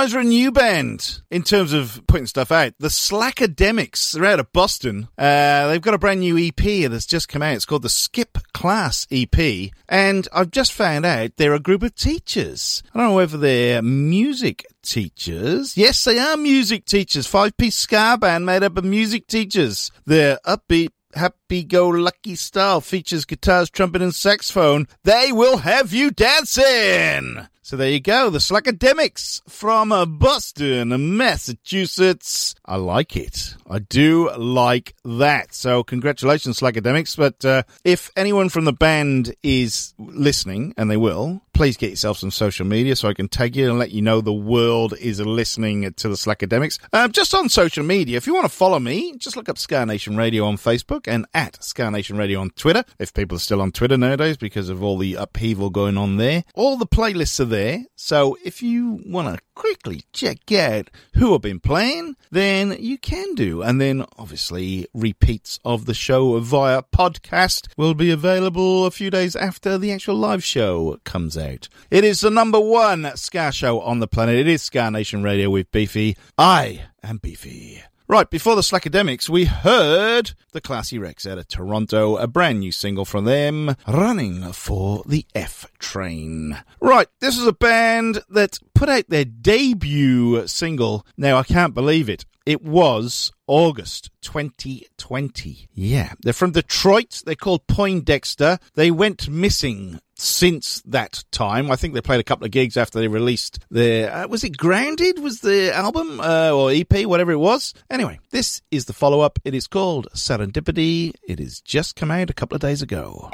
guys 0.00 0.14
are 0.14 0.20
a 0.20 0.24
new 0.24 0.50
band 0.50 1.20
in 1.30 1.42
terms 1.42 1.74
of 1.74 2.00
putting 2.06 2.26
stuff 2.26 2.50
out. 2.50 2.72
The 2.78 2.88
Slackademics, 2.88 4.12
they're 4.12 4.24
out 4.24 4.40
of 4.40 4.50
Boston. 4.50 5.08
Uh, 5.18 5.66
they've 5.66 5.82
got 5.82 5.92
a 5.92 5.98
brand 5.98 6.20
new 6.20 6.38
EP 6.38 6.90
that's 6.90 7.04
just 7.04 7.28
come 7.28 7.42
out. 7.42 7.54
It's 7.54 7.66
called 7.66 7.82
the 7.82 7.90
Skip 7.90 8.38
Class 8.54 9.06
EP. 9.10 9.70
And 9.90 10.26
I've 10.32 10.52
just 10.52 10.72
found 10.72 11.04
out 11.04 11.36
they're 11.36 11.52
a 11.52 11.60
group 11.60 11.82
of 11.82 11.94
teachers. 11.96 12.82
I 12.94 12.98
don't 12.98 13.08
know 13.08 13.14
whether 13.14 13.36
they're 13.36 13.82
music 13.82 14.64
teachers. 14.82 15.76
Yes, 15.76 16.02
they 16.02 16.18
are 16.18 16.38
music 16.38 16.86
teachers. 16.86 17.26
Five 17.26 17.58
piece 17.58 17.76
ska 17.76 18.16
band 18.18 18.46
made 18.46 18.62
up 18.62 18.78
of 18.78 18.84
music 18.84 19.26
teachers. 19.26 19.90
They're 20.06 20.38
upbeat 20.46 20.92
happy 21.14 21.64
go 21.64 21.88
lucky 21.88 22.36
style 22.36 22.80
features 22.80 23.24
guitars, 23.24 23.68
trumpet, 23.68 24.00
and 24.00 24.14
saxophone. 24.14 24.86
They 25.04 25.30
will 25.30 25.58
have 25.58 25.92
you 25.92 26.10
dancing. 26.10 27.48
So 27.70 27.76
there 27.76 27.88
you 27.88 28.00
go, 28.00 28.30
the 28.30 28.38
Slackademics 28.40 29.48
from 29.48 29.92
uh, 29.92 30.04
Boston, 30.04 31.16
Massachusetts. 31.16 32.56
I 32.64 32.74
like 32.74 33.16
it. 33.16 33.54
I 33.70 33.78
do 33.78 34.28
like 34.36 34.96
that. 35.04 35.54
So 35.54 35.84
congratulations, 35.84 36.58
Slackademics. 36.58 37.16
But 37.16 37.44
uh, 37.44 37.62
if 37.84 38.10
anyone 38.16 38.48
from 38.48 38.64
the 38.64 38.72
band 38.72 39.36
is 39.44 39.94
listening, 40.00 40.74
and 40.76 40.90
they 40.90 40.96
will, 40.96 41.42
please 41.60 41.76
get 41.76 41.90
yourself 41.90 42.16
some 42.16 42.30
social 42.30 42.64
media 42.64 42.96
so 42.96 43.06
I 43.06 43.12
can 43.12 43.28
tag 43.28 43.54
you 43.54 43.68
and 43.68 43.78
let 43.78 43.90
you 43.90 44.00
know 44.00 44.22
the 44.22 44.32
world 44.32 44.94
is 44.98 45.20
listening 45.20 45.92
to 45.92 46.08
the 46.08 46.14
Slackademics. 46.14 46.78
Um, 46.92 47.12
just 47.12 47.34
on 47.34 47.50
social 47.50 47.84
media, 47.84 48.16
if 48.16 48.26
you 48.26 48.32
want 48.32 48.46
to 48.46 48.56
follow 48.56 48.80
me, 48.80 49.14
just 49.18 49.36
look 49.36 49.50
up 49.50 49.58
Ska 49.58 49.84
Nation 49.84 50.16
Radio 50.16 50.46
on 50.46 50.56
Facebook 50.56 51.06
and 51.06 51.26
at 51.34 51.62
Ska 51.62 51.90
Nation 51.90 52.16
Radio 52.16 52.40
on 52.40 52.48
Twitter. 52.50 52.82
If 52.98 53.12
people 53.12 53.36
are 53.36 53.40
still 53.40 53.60
on 53.60 53.72
Twitter 53.72 53.98
nowadays 53.98 54.38
because 54.38 54.70
of 54.70 54.82
all 54.82 54.96
the 54.96 55.16
upheaval 55.16 55.68
going 55.68 55.98
on 55.98 56.16
there, 56.16 56.44
all 56.54 56.78
the 56.78 56.86
playlists 56.86 57.38
are 57.40 57.44
there. 57.44 57.59
So 57.96 58.36
if 58.44 58.62
you 58.62 59.00
want 59.06 59.34
to 59.34 59.42
quickly 59.54 60.02
check 60.12 60.50
out 60.52 60.90
who 61.14 61.34
I've 61.34 61.42
been 61.42 61.60
playing, 61.60 62.16
then 62.30 62.76
you 62.78 62.98
can 62.98 63.34
do. 63.34 63.62
And 63.62 63.80
then 63.80 64.04
obviously 64.18 64.86
repeats 64.94 65.58
of 65.64 65.86
the 65.86 65.94
show 65.94 66.38
via 66.40 66.82
podcast 66.82 67.68
will 67.76 67.94
be 67.94 68.10
available 68.10 68.86
a 68.86 68.90
few 68.90 69.10
days 69.10 69.36
after 69.36 69.78
the 69.78 69.92
actual 69.92 70.16
live 70.16 70.44
show 70.44 70.98
comes 71.04 71.36
out. 71.36 71.68
It 71.90 72.04
is 72.04 72.20
the 72.20 72.30
number 72.30 72.60
one 72.60 73.10
Ska 73.16 73.52
show 73.52 73.80
on 73.80 74.00
the 74.00 74.08
planet. 74.08 74.36
It 74.36 74.48
is 74.48 74.62
Ska 74.62 74.90
Nation 74.90 75.22
Radio 75.22 75.50
with 75.50 75.70
Beefy. 75.70 76.16
I 76.38 76.84
am 77.02 77.18
Beefy. 77.18 77.82
Right, 78.10 78.28
before 78.28 78.56
the 78.56 78.62
Slackademics, 78.62 79.28
we 79.28 79.44
heard 79.44 80.32
the 80.50 80.60
Classy 80.60 80.98
Wrecks 80.98 81.28
out 81.28 81.38
of 81.38 81.46
Toronto, 81.46 82.16
a 82.16 82.26
brand 82.26 82.58
new 82.58 82.72
single 82.72 83.04
from 83.04 83.24
them, 83.24 83.76
Running 83.86 84.52
for 84.52 85.04
the 85.06 85.24
F 85.32 85.64
Train. 85.78 86.58
Right, 86.80 87.06
this 87.20 87.38
is 87.38 87.46
a 87.46 87.52
band 87.52 88.24
that 88.28 88.58
put 88.74 88.88
out 88.88 89.04
their 89.08 89.24
debut 89.24 90.48
single. 90.48 91.06
Now, 91.16 91.36
I 91.36 91.44
can't 91.44 91.72
believe 91.72 92.08
it. 92.08 92.24
It 92.44 92.64
was 92.64 93.30
August 93.46 94.10
2020. 94.22 95.68
Yeah, 95.72 96.14
they're 96.20 96.32
from 96.32 96.50
Detroit. 96.50 97.22
They're 97.24 97.36
called 97.36 97.68
Poindexter. 97.68 98.58
They 98.74 98.90
went 98.90 99.28
missing 99.28 100.00
since 100.20 100.82
that 100.82 101.24
time. 101.30 101.70
I 101.70 101.76
think 101.76 101.94
they 101.94 102.00
played 102.00 102.20
a 102.20 102.24
couple 102.24 102.44
of 102.44 102.50
gigs 102.50 102.76
after 102.76 103.00
they 103.00 103.08
released 103.08 103.64
their. 103.70 104.12
Uh, 104.12 104.28
was 104.28 104.44
it 104.44 104.56
Grounded? 104.56 105.18
Was 105.18 105.40
the 105.40 105.74
album 105.74 106.20
uh, 106.20 106.50
or 106.50 106.70
EP, 106.70 107.06
whatever 107.06 107.32
it 107.32 107.38
was? 107.38 107.74
Anyway, 107.88 108.20
this 108.30 108.62
is 108.70 108.84
the 108.84 108.92
follow 108.92 109.20
up. 109.20 109.38
It 109.44 109.54
is 109.54 109.66
called 109.66 110.08
Serendipity. 110.14 111.12
It 111.26 111.38
has 111.38 111.60
just 111.60 111.96
come 111.96 112.10
out 112.10 112.30
a 112.30 112.34
couple 112.34 112.54
of 112.54 112.60
days 112.60 112.82
ago. 112.82 113.30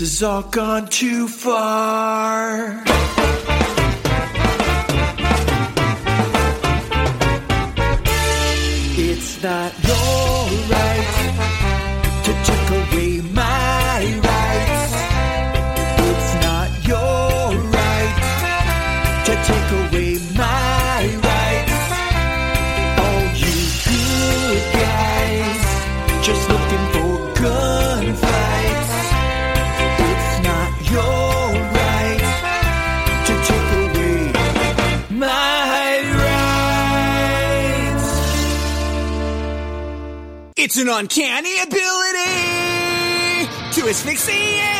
This 0.00 0.20
has 0.20 0.22
all 0.22 0.42
gone 0.44 0.88
too 0.88 1.28
far. 1.28 1.79
It's 40.62 40.76
an 40.76 40.90
uncanny 40.90 41.58
ability 41.62 41.80
to 43.72 43.88
asphyxiate. 43.88 44.79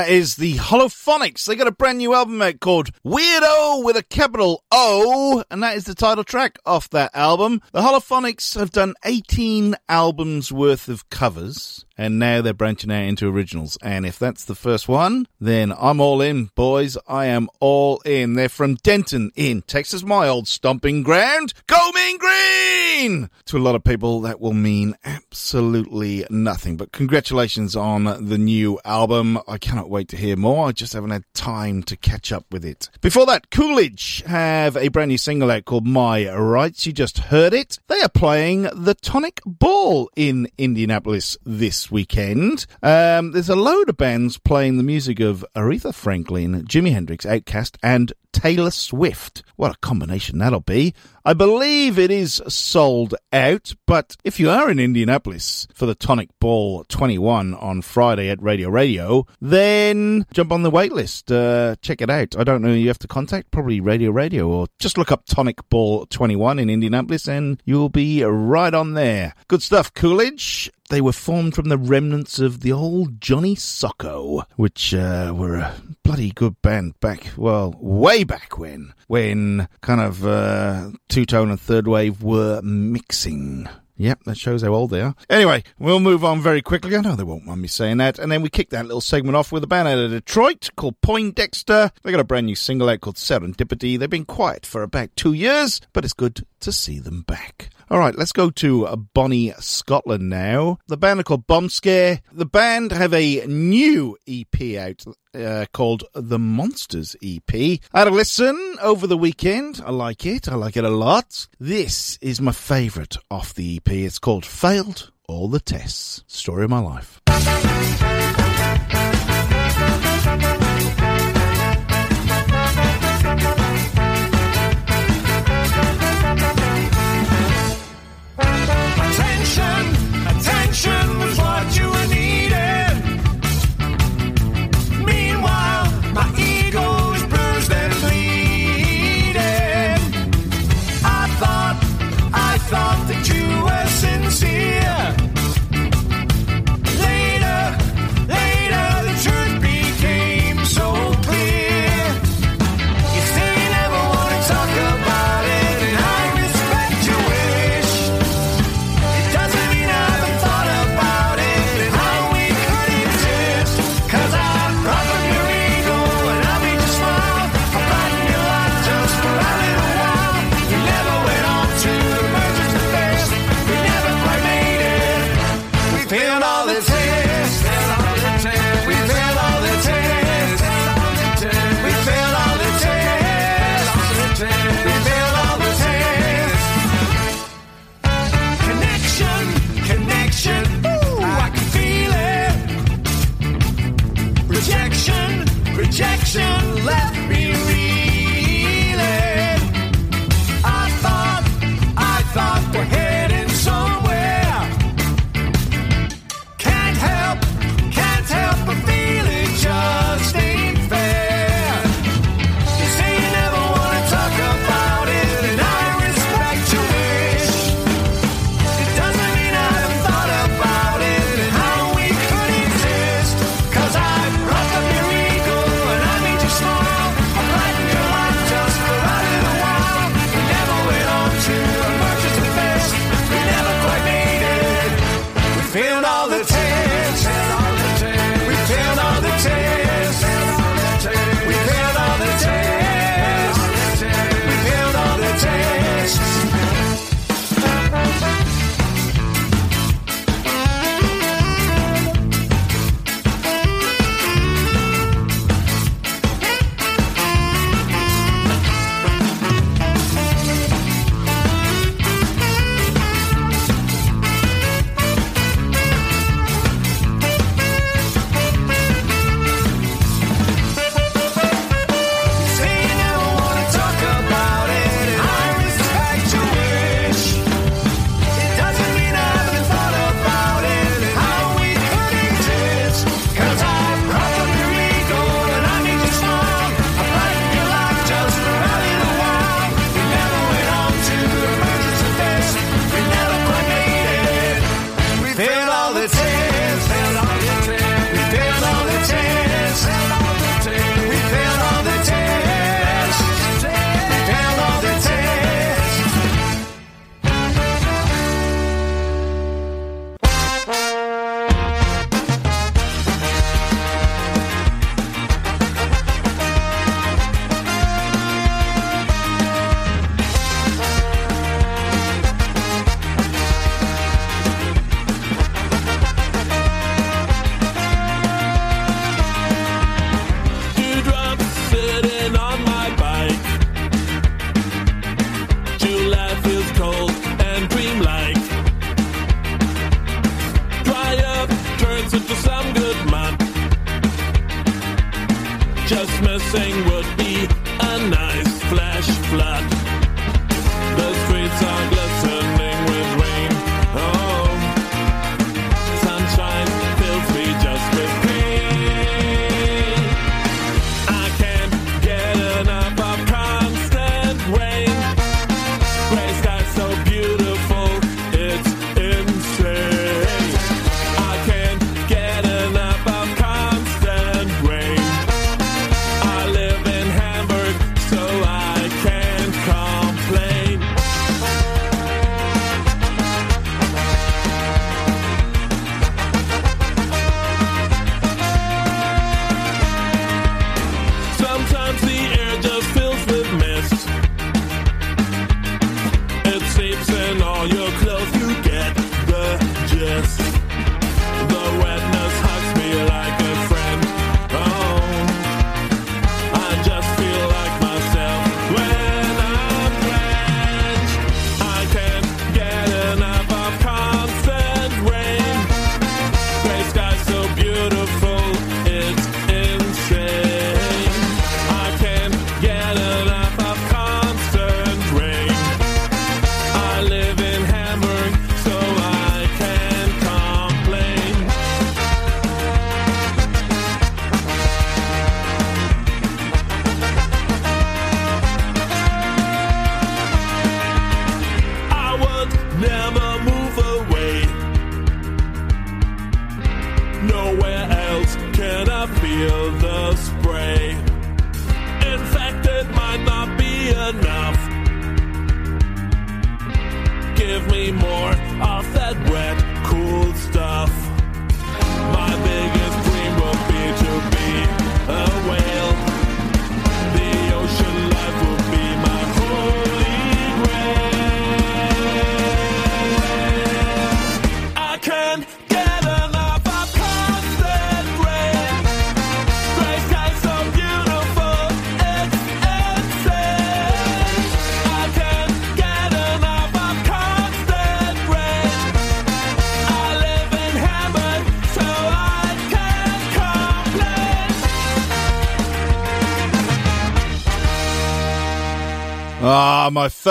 That 0.00 0.08
is 0.08 0.36
the 0.36 0.54
Holophonics. 0.54 1.44
They 1.44 1.56
got 1.56 1.66
a 1.66 1.72
brand 1.72 1.98
new 1.98 2.14
album 2.14 2.40
out 2.40 2.58
called 2.58 2.88
Weirdo 3.10 3.82
with 3.82 3.96
a 3.96 4.04
capital 4.04 4.62
O, 4.70 5.42
and 5.50 5.64
that 5.64 5.76
is 5.76 5.82
the 5.82 5.96
title 5.96 6.22
track 6.22 6.60
off 6.64 6.88
that 6.90 7.10
album. 7.12 7.60
The 7.72 7.80
Holophonics 7.80 8.56
have 8.56 8.70
done 8.70 8.94
18 9.04 9.74
albums 9.88 10.52
worth 10.52 10.86
of 10.88 11.10
covers, 11.10 11.84
and 11.98 12.20
now 12.20 12.40
they're 12.40 12.54
branching 12.54 12.92
out 12.92 13.02
into 13.02 13.28
originals. 13.28 13.76
And 13.82 14.06
if 14.06 14.16
that's 14.16 14.44
the 14.44 14.54
first 14.54 14.86
one, 14.86 15.26
then 15.40 15.72
I'm 15.76 16.00
all 16.00 16.20
in, 16.20 16.50
boys. 16.54 16.96
I 17.08 17.26
am 17.26 17.48
all 17.58 18.00
in. 18.04 18.34
They're 18.34 18.48
from 18.48 18.76
Denton 18.76 19.32
in 19.34 19.62
Texas, 19.62 20.04
my 20.04 20.28
old 20.28 20.46
stomping 20.46 21.02
ground. 21.02 21.52
Go 21.66 21.90
Mean 21.92 22.16
Green! 22.16 23.30
To 23.46 23.56
a 23.56 23.58
lot 23.58 23.74
of 23.74 23.82
people, 23.82 24.20
that 24.20 24.40
will 24.40 24.52
mean 24.52 24.94
absolutely 25.04 26.26
nothing. 26.30 26.76
But 26.76 26.92
congratulations 26.92 27.74
on 27.74 28.04
the 28.04 28.38
new 28.38 28.78
album. 28.84 29.40
I 29.48 29.58
cannot 29.58 29.90
wait 29.90 30.08
to 30.10 30.16
hear 30.16 30.36
more. 30.36 30.68
I 30.68 30.72
just 30.72 30.92
haven't 30.92 31.10
had 31.10 31.24
time 31.34 31.82
to 31.84 31.96
catch 31.96 32.30
up 32.30 32.44
with 32.52 32.64
it. 32.64 32.88
Before 33.02 33.24
that, 33.24 33.50
Coolidge 33.50 34.22
have 34.26 34.76
a 34.76 34.88
brand 34.88 35.08
new 35.08 35.16
single 35.16 35.50
out 35.50 35.64
called 35.64 35.86
My 35.86 36.30
Rights. 36.30 36.84
You 36.84 36.92
just 36.92 37.16
heard 37.18 37.54
it. 37.54 37.78
They 37.86 37.98
are 38.02 38.10
playing 38.10 38.64
the 38.74 38.94
Tonic 38.94 39.40
Ball 39.46 40.10
in 40.16 40.48
Indianapolis 40.58 41.38
this 41.42 41.90
weekend. 41.90 42.66
Um, 42.82 43.32
there's 43.32 43.48
a 43.48 43.56
load 43.56 43.88
of 43.88 43.96
bands 43.96 44.36
playing 44.36 44.76
the 44.76 44.82
music 44.82 45.18
of 45.18 45.46
Aretha 45.56 45.94
Franklin, 45.94 46.66
Jimi 46.66 46.92
Hendrix, 46.92 47.24
Outkast, 47.24 47.78
and 47.82 48.12
Taylor 48.32 48.70
Swift. 48.70 49.44
What 49.56 49.74
a 49.74 49.78
combination 49.78 50.36
that'll 50.36 50.60
be. 50.60 50.92
I 51.22 51.34
believe 51.34 51.98
it 51.98 52.10
is 52.10 52.40
sold 52.48 53.14
out, 53.30 53.74
but 53.86 54.16
if 54.24 54.40
you 54.40 54.48
are 54.48 54.70
in 54.70 54.78
Indianapolis 54.78 55.68
for 55.74 55.84
the 55.84 55.94
Tonic 55.94 56.30
Ball 56.40 56.84
21 56.84 57.52
on 57.54 57.82
Friday 57.82 58.30
at 58.30 58.42
Radio 58.42 58.70
Radio, 58.70 59.26
then 59.38 60.24
jump 60.32 60.50
on 60.50 60.62
the 60.62 60.70
wait 60.70 60.92
list. 60.92 61.30
Uh, 61.30 61.76
check 61.82 62.00
it 62.00 62.08
out. 62.08 62.34
I 62.38 62.44
don't 62.44 62.62
know 62.62 62.72
you 62.72 62.88
have 62.88 62.98
to 63.00 63.08
contact, 63.08 63.50
probably 63.50 63.80
Radio 63.80 64.10
Radio, 64.10 64.48
or 64.48 64.68
just 64.78 64.96
look 64.96 65.12
up 65.12 65.26
Tonic 65.26 65.58
Ball 65.68 66.06
21 66.06 66.58
in 66.58 66.70
Indianapolis 66.70 67.28
and 67.28 67.60
you'll 67.66 67.90
be 67.90 68.24
right 68.24 68.72
on 68.72 68.94
there. 68.94 69.34
Good 69.46 69.62
stuff, 69.62 69.92
Coolidge. 69.92 70.70
They 70.90 71.00
were 71.00 71.12
formed 71.12 71.54
from 71.54 71.68
the 71.68 71.78
remnants 71.78 72.40
of 72.40 72.62
the 72.62 72.72
old 72.72 73.20
Johnny 73.20 73.54
Socko, 73.54 74.44
which 74.56 74.92
uh, 74.92 75.32
were 75.36 75.54
a 75.54 75.80
bloody 76.02 76.32
good 76.32 76.60
band 76.62 76.98
back, 76.98 77.28
well, 77.36 77.76
way 77.78 78.24
back 78.24 78.58
when, 78.58 78.92
when 79.06 79.68
kind 79.82 80.00
of 80.00 80.26
uh, 80.26 80.90
two 81.08 81.24
tone 81.24 81.50
and 81.50 81.60
third 81.60 81.86
wave 81.86 82.24
were 82.24 82.60
mixing. 82.62 83.68
Yep, 83.98 84.24
that 84.24 84.36
shows 84.38 84.62
how 84.62 84.70
old 84.70 84.90
they 84.90 85.02
are. 85.02 85.14
Anyway, 85.28 85.62
we'll 85.78 86.00
move 86.00 86.24
on 86.24 86.40
very 86.40 86.62
quickly. 86.62 86.96
I 86.96 87.02
know 87.02 87.14
they 87.14 87.22
won't 87.22 87.44
mind 87.44 87.60
me 87.62 87.68
saying 87.68 87.98
that. 87.98 88.18
And 88.18 88.32
then 88.32 88.42
we 88.42 88.48
kick 88.48 88.70
that 88.70 88.86
little 88.86 89.02
segment 89.02 89.36
off 89.36 89.52
with 89.52 89.62
a 89.62 89.68
band 89.68 89.88
out 89.88 89.98
of 89.98 90.10
Detroit 90.10 90.70
called 90.74 91.00
Poindexter. 91.02 91.92
They 92.02 92.10
got 92.10 92.18
a 92.18 92.24
brand 92.24 92.46
new 92.46 92.56
single 92.56 92.88
out 92.88 93.02
called 93.02 93.16
Serendipity. 93.16 93.96
They've 93.96 94.08
been 94.10 94.24
quiet 94.24 94.64
for 94.64 94.82
about 94.82 95.14
two 95.16 95.34
years, 95.34 95.82
but 95.92 96.04
it's 96.04 96.14
good 96.14 96.46
to 96.60 96.72
see 96.72 96.98
them 96.98 97.22
back. 97.22 97.68
All 97.90 97.98
right, 97.98 98.16
let's 98.16 98.30
go 98.30 98.50
to 98.50 98.86
uh, 98.86 98.94
Bonnie, 98.94 99.52
Scotland 99.58 100.30
now. 100.30 100.78
The 100.86 100.96
band 100.96 101.18
are 101.18 101.24
called 101.24 101.48
Bombskare. 101.48 102.20
The 102.30 102.46
band 102.46 102.92
have 102.92 103.12
a 103.12 103.44
new 103.48 104.16
EP 104.28 104.76
out 104.76 105.04
uh, 105.34 105.66
called 105.72 106.04
The 106.14 106.38
Monsters 106.38 107.16
EP. 107.20 107.52
I 107.52 107.98
had 107.98 108.06
a 108.06 108.12
listen 108.12 108.76
over 108.80 109.08
the 109.08 109.16
weekend. 109.16 109.82
I 109.84 109.90
like 109.90 110.24
it. 110.24 110.48
I 110.48 110.54
like 110.54 110.76
it 110.76 110.84
a 110.84 110.88
lot. 110.88 111.48
This 111.58 112.16
is 112.20 112.40
my 112.40 112.52
favourite 112.52 113.16
off 113.28 113.54
the 113.54 113.78
EP. 113.78 113.92
It's 113.92 114.20
called 114.20 114.46
Failed 114.46 115.10
All 115.26 115.48
the 115.48 115.58
Tests. 115.58 116.22
Story 116.28 116.62
of 116.62 116.70
my 116.70 116.78
life. 116.78 117.20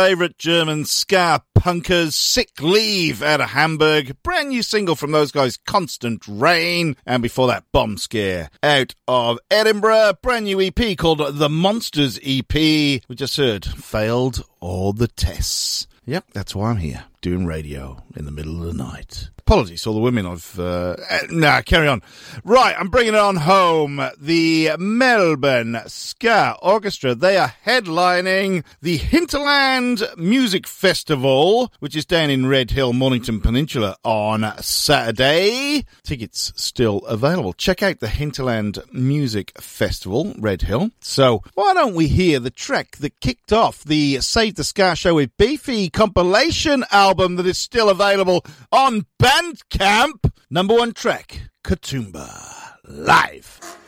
Favourite 0.09 0.39
German 0.39 0.85
ska 0.85 1.43
punkers, 1.55 2.13
Sick 2.13 2.59
Leave 2.63 3.21
out 3.21 3.41
of 3.41 3.49
Hamburg. 3.51 4.17
Brand 4.23 4.49
new 4.49 4.63
single 4.63 4.95
from 4.95 5.11
those 5.11 5.31
guys, 5.31 5.55
Constant 5.55 6.23
Rain. 6.27 6.95
And 7.05 7.21
before 7.21 7.45
that, 7.45 7.65
Bombskare 7.71 8.47
out 8.63 8.95
of 9.07 9.37
Edinburgh. 9.51 10.13
Brand 10.23 10.45
new 10.45 10.59
EP 10.59 10.97
called 10.97 11.19
The 11.37 11.47
Monsters 11.47 12.17
EP. 12.25 12.51
We 12.55 13.15
just 13.15 13.37
heard 13.37 13.63
Failed 13.63 14.43
All 14.59 14.93
the 14.93 15.09
Tests. 15.09 15.85
Yep, 16.07 16.25
that's 16.33 16.55
why 16.55 16.71
I'm 16.71 16.77
here, 16.77 17.03
doing 17.21 17.45
radio 17.45 18.01
in 18.15 18.25
the 18.25 18.31
middle 18.31 18.61
of 18.61 18.67
the 18.67 18.83
night. 18.83 19.29
Apologies 19.37 19.87
all 19.87 19.95
the 19.95 19.99
women 19.99 20.25
I've... 20.25 20.59
Uh, 20.59 20.95
uh, 21.09 21.19
nah, 21.31 21.61
carry 21.61 21.87
on. 21.87 22.01
Right, 22.43 22.75
I'm 22.77 22.89
bringing 22.89 23.15
it 23.15 23.19
on 23.19 23.35
home. 23.35 23.99
The 24.19 24.71
Melbourne 24.77 25.79
Ska 25.87 26.55
Orchestra, 26.61 27.15
they 27.15 27.35
are 27.37 27.53
headlining 27.65 28.63
the 28.81 28.97
Hinterland 28.97 30.03
Music 30.17 30.67
Festival, 30.67 31.73
which 31.79 31.95
is 31.95 32.05
down 32.05 32.29
in 32.29 32.45
Red 32.45 32.71
Hill, 32.71 32.93
Mornington 32.93 33.41
Peninsula 33.41 33.97
on 34.03 34.53
Saturday. 34.61 35.85
Tickets 36.03 36.53
still 36.55 36.99
available. 37.07 37.53
Check 37.53 37.81
out 37.81 37.99
the 37.99 38.07
Hinterland 38.07 38.77
Music 38.93 39.59
Festival, 39.59 40.35
Red 40.37 40.61
Hill. 40.61 40.91
So, 41.01 41.41
why 41.55 41.73
don't 41.73 41.95
we 41.95 42.07
hear 42.07 42.39
the 42.39 42.51
track 42.51 42.97
that 42.97 43.19
kicked 43.19 43.51
off 43.51 43.83
the 43.83 44.21
Save 44.21 44.55
the 44.55 44.63
Ska 44.63 44.95
Show 44.95 45.15
with 45.15 45.35
Beefy 45.37 45.89
compilation 45.89 46.85
album 46.91 47.08
that 47.13 47.45
is 47.45 47.57
still 47.57 47.89
available 47.89 48.45
on 48.71 49.05
Bandcamp? 49.21 50.31
Number 50.49 50.75
one 50.75 50.93
track, 50.93 51.49
Katoomba, 51.63 52.75
live. 52.83 53.78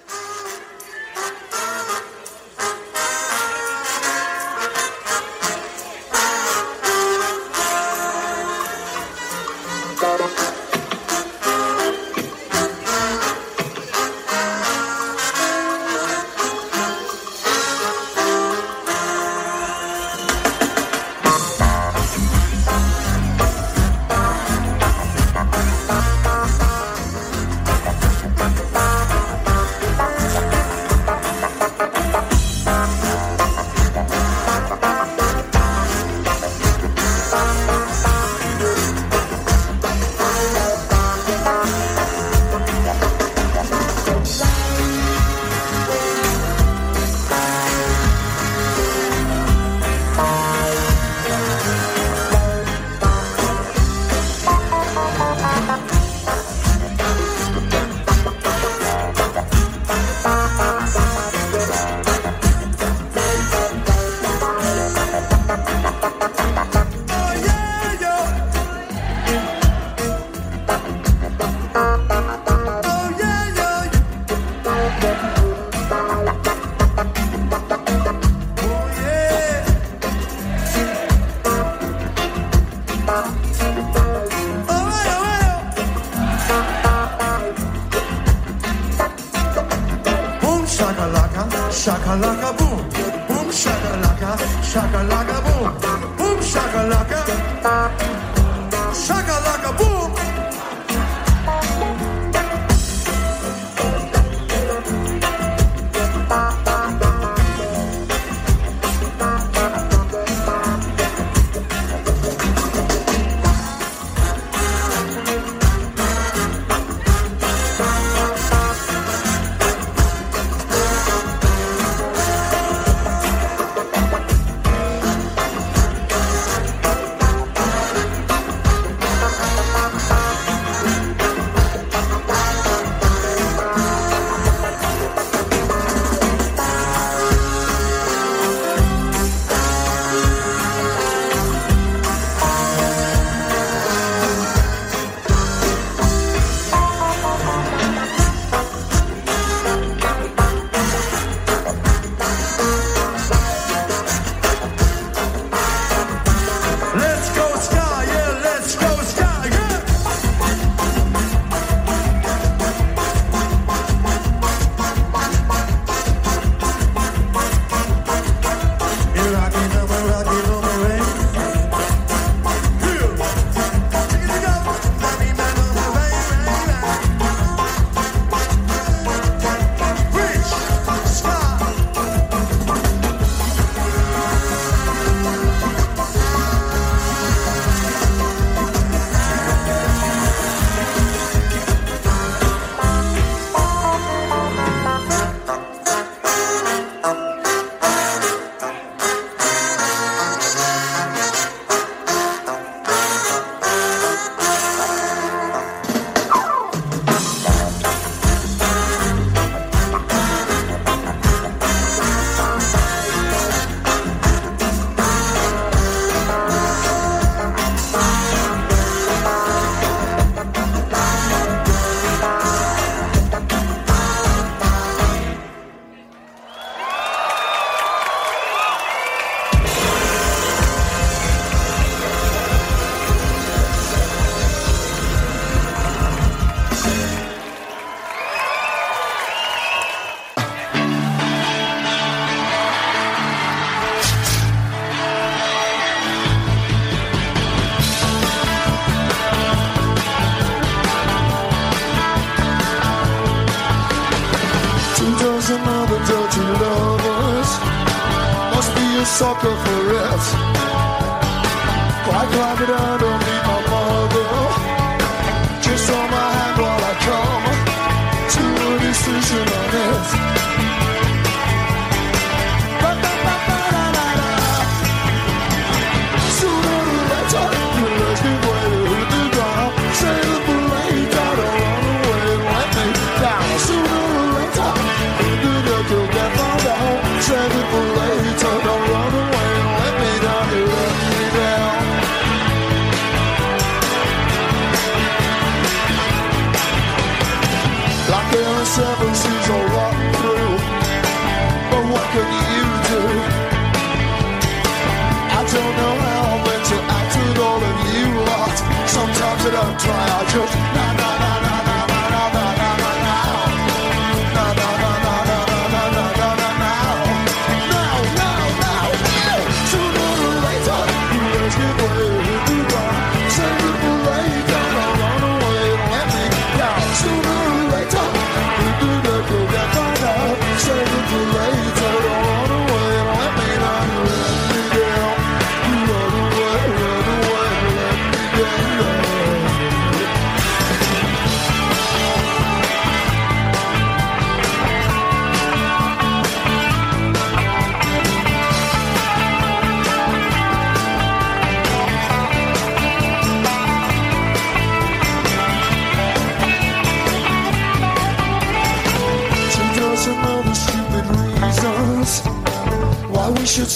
shakalaka 92.11 92.51
boom, 92.57 92.79
boom 93.27 93.47
shakalaka, 93.51 94.31
shakalaka. 94.71 95.20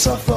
Suffer 0.06 0.35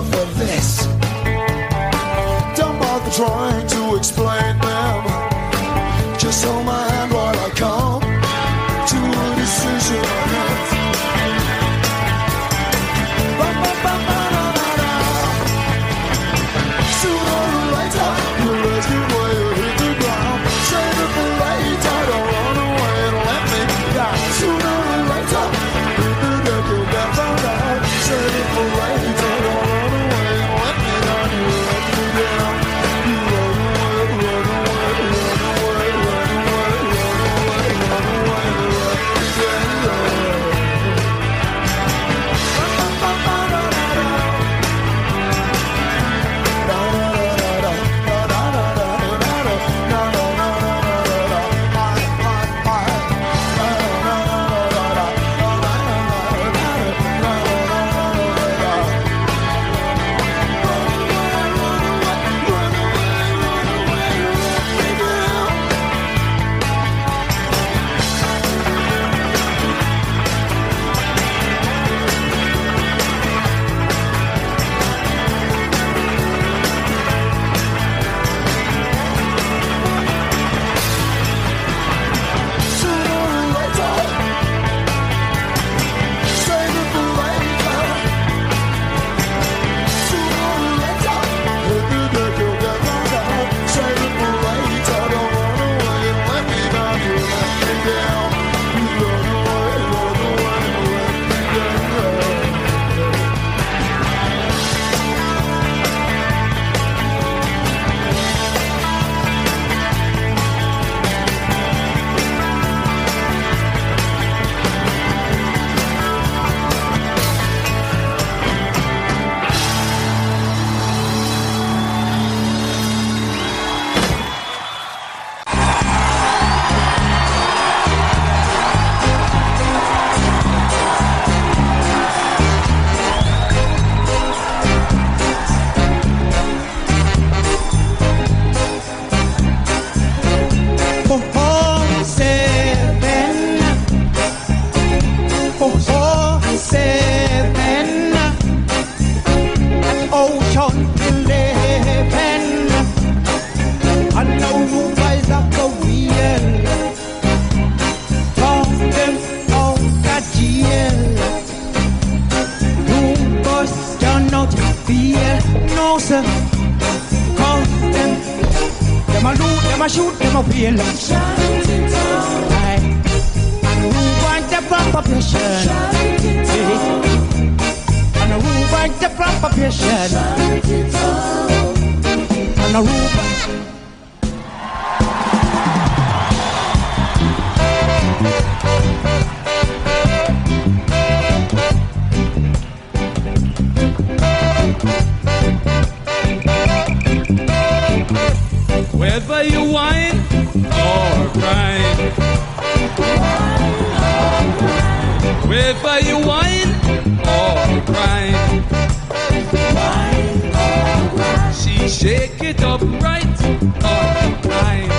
shake 211.89 212.43
it 212.43 212.63
up 212.63 212.83
right 213.01 213.25
or 213.25 214.43
grind. 214.43 214.93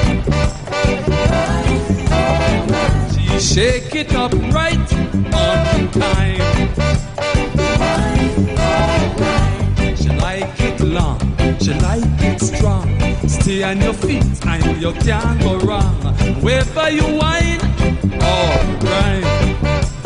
She 3.14 3.40
shake 3.40 3.96
it 3.96 4.16
up 4.16 4.34
right 4.52 4.94
on 5.34 5.92
time. 5.92 6.76
She 9.96 10.10
like 10.10 10.60
it 10.60 10.80
long, 10.82 11.20
she 11.60 11.74
like 11.74 12.22
it 12.22 12.42
strong. 12.42 12.88
Stay 13.28 13.64
on 13.64 13.80
your 13.82 13.94
feet 13.94 14.46
and 14.46 14.82
you 14.82 14.92
can't 14.94 15.40
go 15.42 15.58
wrong. 15.60 15.96
Whether 16.42 16.90
you 16.90 17.04
whine 17.18 17.60
grind. 18.80 19.99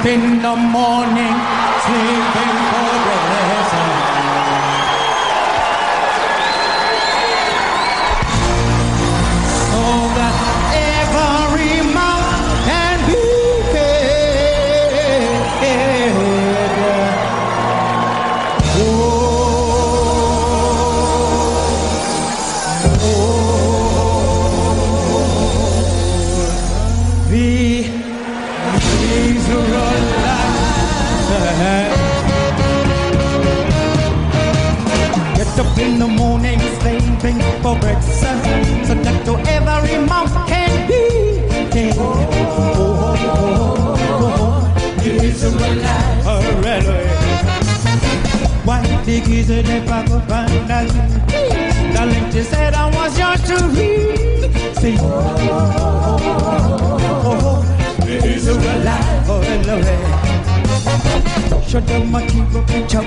Up 0.00 0.06
in 0.06 0.40
the 0.40 0.56
morning, 0.56 1.36
sleeping 1.84 2.56
for 2.70 2.92
blessing. 3.04 3.69
So 3.69 3.69
The 49.10 49.18
they 49.42 49.80
pack 49.86 50.08
up 50.10 50.30
and 50.30 50.68
down? 50.68 50.86
Darling, 51.92 52.30
she 52.30 52.42
said 52.42 52.74
I 52.74 52.86
was 52.94 53.18
yours 53.18 53.42
to 53.42 53.56
read. 53.74 54.54
Say, 54.76 54.96
oh, 55.00 55.04
oh, 55.50 55.66
oh, 56.22 56.46
oh, 57.24 57.40
oh, 57.42 58.04
the 58.04 58.14
Israelites. 58.24 59.26
Hallelujah. 59.26 59.98
Shut 61.66 61.84
them 61.88 62.14
a 62.14 62.20
keep 62.24 62.54
up 62.54 62.66
the 62.68 62.86
chop, 62.88 63.04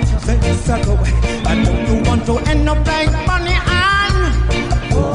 suck 0.65 0.85
away. 0.87 1.13
I 1.45 1.55
know 1.63 1.71
you 1.87 1.95
want 2.03 2.25
to 2.25 2.37
end 2.51 2.67
up 2.67 2.85
like 2.85 3.11
Bonnie 3.25 3.55
and 3.55 4.17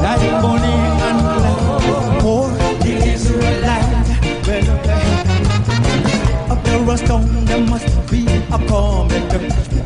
like 0.01 0.41
Bonnie 0.41 0.73
and 1.05 1.19
Clyde. 1.21 2.23
Oh, 2.25 2.49
the 2.81 2.91
Israelite. 3.13 4.07
Well. 4.47 4.67
Up 6.51 6.59
the 6.63 6.79
rust 6.79 7.09
on 7.11 7.45
there 7.45 7.61
must 7.61 8.09
be 8.09 8.25
a 8.25 8.57
comment 8.67 9.78